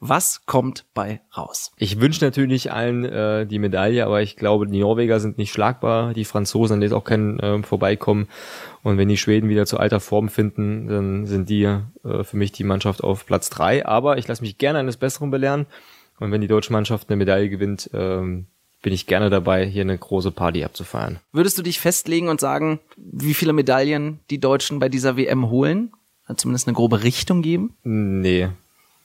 Was 0.00 0.44
kommt 0.46 0.84
bei 0.92 1.20
raus? 1.36 1.72
Ich 1.76 2.00
wünsche 2.00 2.24
natürlich 2.24 2.72
allen 2.72 3.04
äh, 3.04 3.46
die 3.46 3.58
Medaille, 3.58 4.04
aber 4.04 4.22
ich 4.22 4.36
glaube, 4.36 4.66
die 4.66 4.80
Norweger 4.80 5.20
sind 5.20 5.38
nicht 5.38 5.52
schlagbar, 5.52 6.14
die 6.14 6.24
Franzosen, 6.24 6.74
an 6.74 6.80
denen 6.80 6.92
auch 6.92 7.04
kein 7.04 7.38
äh, 7.40 7.62
Vorbeikommen. 7.62 8.28
Und 8.82 8.98
wenn 8.98 9.08
die 9.08 9.16
Schweden 9.16 9.48
wieder 9.48 9.66
zu 9.66 9.78
alter 9.78 10.00
Form 10.00 10.28
finden, 10.28 10.88
dann 10.88 11.26
sind 11.26 11.48
die 11.48 11.64
äh, 11.64 12.22
für 12.22 12.36
mich 12.36 12.52
die 12.52 12.64
Mannschaft 12.64 13.02
auf 13.02 13.24
Platz 13.24 13.50
drei. 13.50 13.86
Aber 13.86 14.18
ich 14.18 14.28
lasse 14.28 14.42
mich 14.42 14.58
gerne 14.58 14.78
eines 14.78 14.96
Besseren 14.96 15.30
belehren. 15.30 15.66
Und 16.20 16.32
wenn 16.32 16.40
die 16.40 16.48
deutsche 16.48 16.72
Mannschaft 16.72 17.08
eine 17.08 17.16
Medaille 17.16 17.48
gewinnt, 17.48 17.90
ähm, 17.92 18.46
bin 18.82 18.92
ich 18.92 19.06
gerne 19.06 19.30
dabei, 19.30 19.64
hier 19.64 19.82
eine 19.82 19.96
große 19.96 20.30
Party 20.30 20.62
abzufeiern. 20.62 21.18
Würdest 21.32 21.56
du 21.56 21.62
dich 21.62 21.80
festlegen 21.80 22.28
und 22.28 22.40
sagen, 22.40 22.80
wie 22.96 23.32
viele 23.32 23.54
Medaillen 23.54 24.20
die 24.30 24.38
Deutschen 24.38 24.78
bei 24.78 24.90
dieser 24.90 25.16
WM 25.16 25.48
holen? 25.48 25.92
Zumindest 26.36 26.68
eine 26.68 26.74
grobe 26.74 27.02
Richtung 27.02 27.42
geben? 27.42 27.74
Nee, 27.82 28.48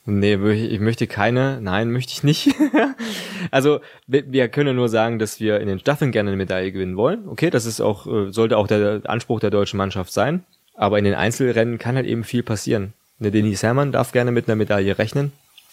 Nee, 0.06 0.34
ich 0.34 0.80
möchte 0.80 1.06
keine. 1.06 1.60
Nein, 1.60 1.90
möchte 1.90 2.12
ich 2.12 2.22
nicht. 2.22 2.54
also 3.50 3.80
wir 4.06 4.48
können 4.48 4.76
nur 4.76 4.88
sagen, 4.88 5.18
dass 5.18 5.40
wir 5.40 5.60
in 5.60 5.68
den 5.68 5.78
Staffeln 5.78 6.10
gerne 6.10 6.30
eine 6.30 6.36
Medaille 6.36 6.72
gewinnen 6.72 6.96
wollen. 6.96 7.28
Okay, 7.28 7.50
das 7.50 7.66
ist 7.66 7.80
auch 7.80 8.06
äh, 8.06 8.32
sollte 8.32 8.56
auch 8.56 8.66
der 8.66 9.02
Anspruch 9.04 9.40
der 9.40 9.50
deutschen 9.50 9.76
Mannschaft 9.76 10.12
sein. 10.12 10.44
Aber 10.74 10.98
in 10.98 11.04
den 11.04 11.14
Einzelrennen 11.14 11.78
kann 11.78 11.96
halt 11.96 12.06
eben 12.06 12.24
viel 12.24 12.42
passieren. 12.42 12.94
Eine 13.20 13.30
Denise 13.30 13.62
Herrmann 13.62 13.92
darf 13.92 14.12
gerne 14.12 14.32
mit 14.32 14.48
einer 14.48 14.56
Medaille 14.56 14.96
rechnen, 14.96 15.32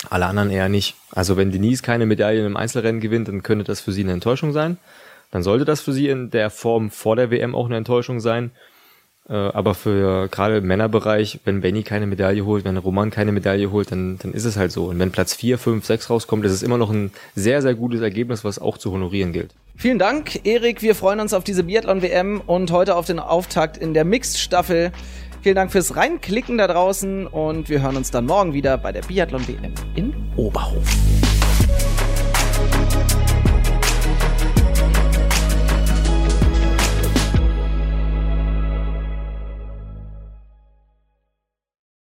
alle 0.10 0.26
anderen 0.26 0.52
eher 0.52 0.68
nicht. 0.68 0.96
Also 1.12 1.38
wenn 1.38 1.52
Denise 1.52 1.82
keine 1.82 2.06
Medaille 2.06 2.46
im 2.46 2.58
Einzelrennen 2.58 3.00
gewinnt, 3.00 3.30
dann 3.30 3.42
könnte 3.42 3.64
das 3.64 3.80
für 3.80 3.94
sie 3.94 4.04
eine 4.04 4.12
Enttäuschung 4.12 4.52
sein. 4.52 4.78
Dann 5.32 5.44
sollte 5.44 5.64
das 5.64 5.82
für 5.82 5.94
sie 5.94 6.10
in 6.10 6.30
der 6.30 6.50
Form 6.50 6.92
vor 6.92 7.16
der 7.16 7.32
WM 7.32 7.56
auch 7.56 7.66
eine 7.66 7.78
Enttäuschung 7.78 8.20
sein. 8.20 8.52
Äh, 9.30 9.34
aber 9.34 9.74
für 9.74 10.30
gerade 10.30 10.58
im 10.58 10.68
Männerbereich, 10.68 11.40
wenn 11.44 11.62
Benny 11.62 11.84
keine 11.84 12.08
Medaille 12.08 12.46
holt, 12.46 12.64
wenn 12.64 12.78
Roman 12.78 13.10
keine 13.10 13.32
Medaille 13.32 13.72
holt, 13.72 13.92
dann, 13.92 14.18
dann 14.20 14.34
ist 14.34 14.46
es 14.46 14.58
halt 14.58 14.72
so. 14.72 14.86
Und 14.86 15.00
wenn 15.00 15.12
Platz 15.12 15.34
4, 15.34 15.58
5, 15.58 15.86
6 15.86 16.10
rauskommt, 16.10 16.46
ist 16.46 16.54
es 16.54 16.64
immer 16.64 16.78
noch 16.78 16.90
ein 16.90 17.12
sehr, 17.36 17.62
sehr 17.62 17.76
gutes 17.76 18.02
Ergebnis, 18.02 18.44
was 18.44 18.60
auch 18.60 18.78
zu 18.78 18.92
honorieren 18.92 19.34
gilt. 19.34 19.54
Vielen 19.76 20.00
Dank, 20.00 20.46
Erik. 20.46 20.82
Wir 20.82 20.96
freuen 20.96 21.20
uns 21.20 21.34
auf 21.34 21.44
diese 21.44 21.64
Biathlon-WM 21.64 22.42
und 22.46 22.72
heute 22.72 22.96
auf 22.96 23.06
den 23.06 23.20
Auftakt 23.20 23.78
in 23.78 23.94
der 23.94 24.06
Mixed-Staffel. 24.06 24.92
Vielen 25.42 25.56
Dank 25.56 25.72
fürs 25.72 25.96
Reinklicken 25.96 26.58
da 26.58 26.68
draußen 26.68 27.28
und 27.28 27.70
wir 27.70 27.82
hören 27.82 27.96
uns 27.96 28.10
dann 28.10 28.26
morgen 28.26 28.54
wieder 28.54 28.78
bei 28.78 28.92
der 28.92 29.02
Biathlon-WM 29.02 29.74
in 29.96 30.14
Oberhof. 30.36 30.84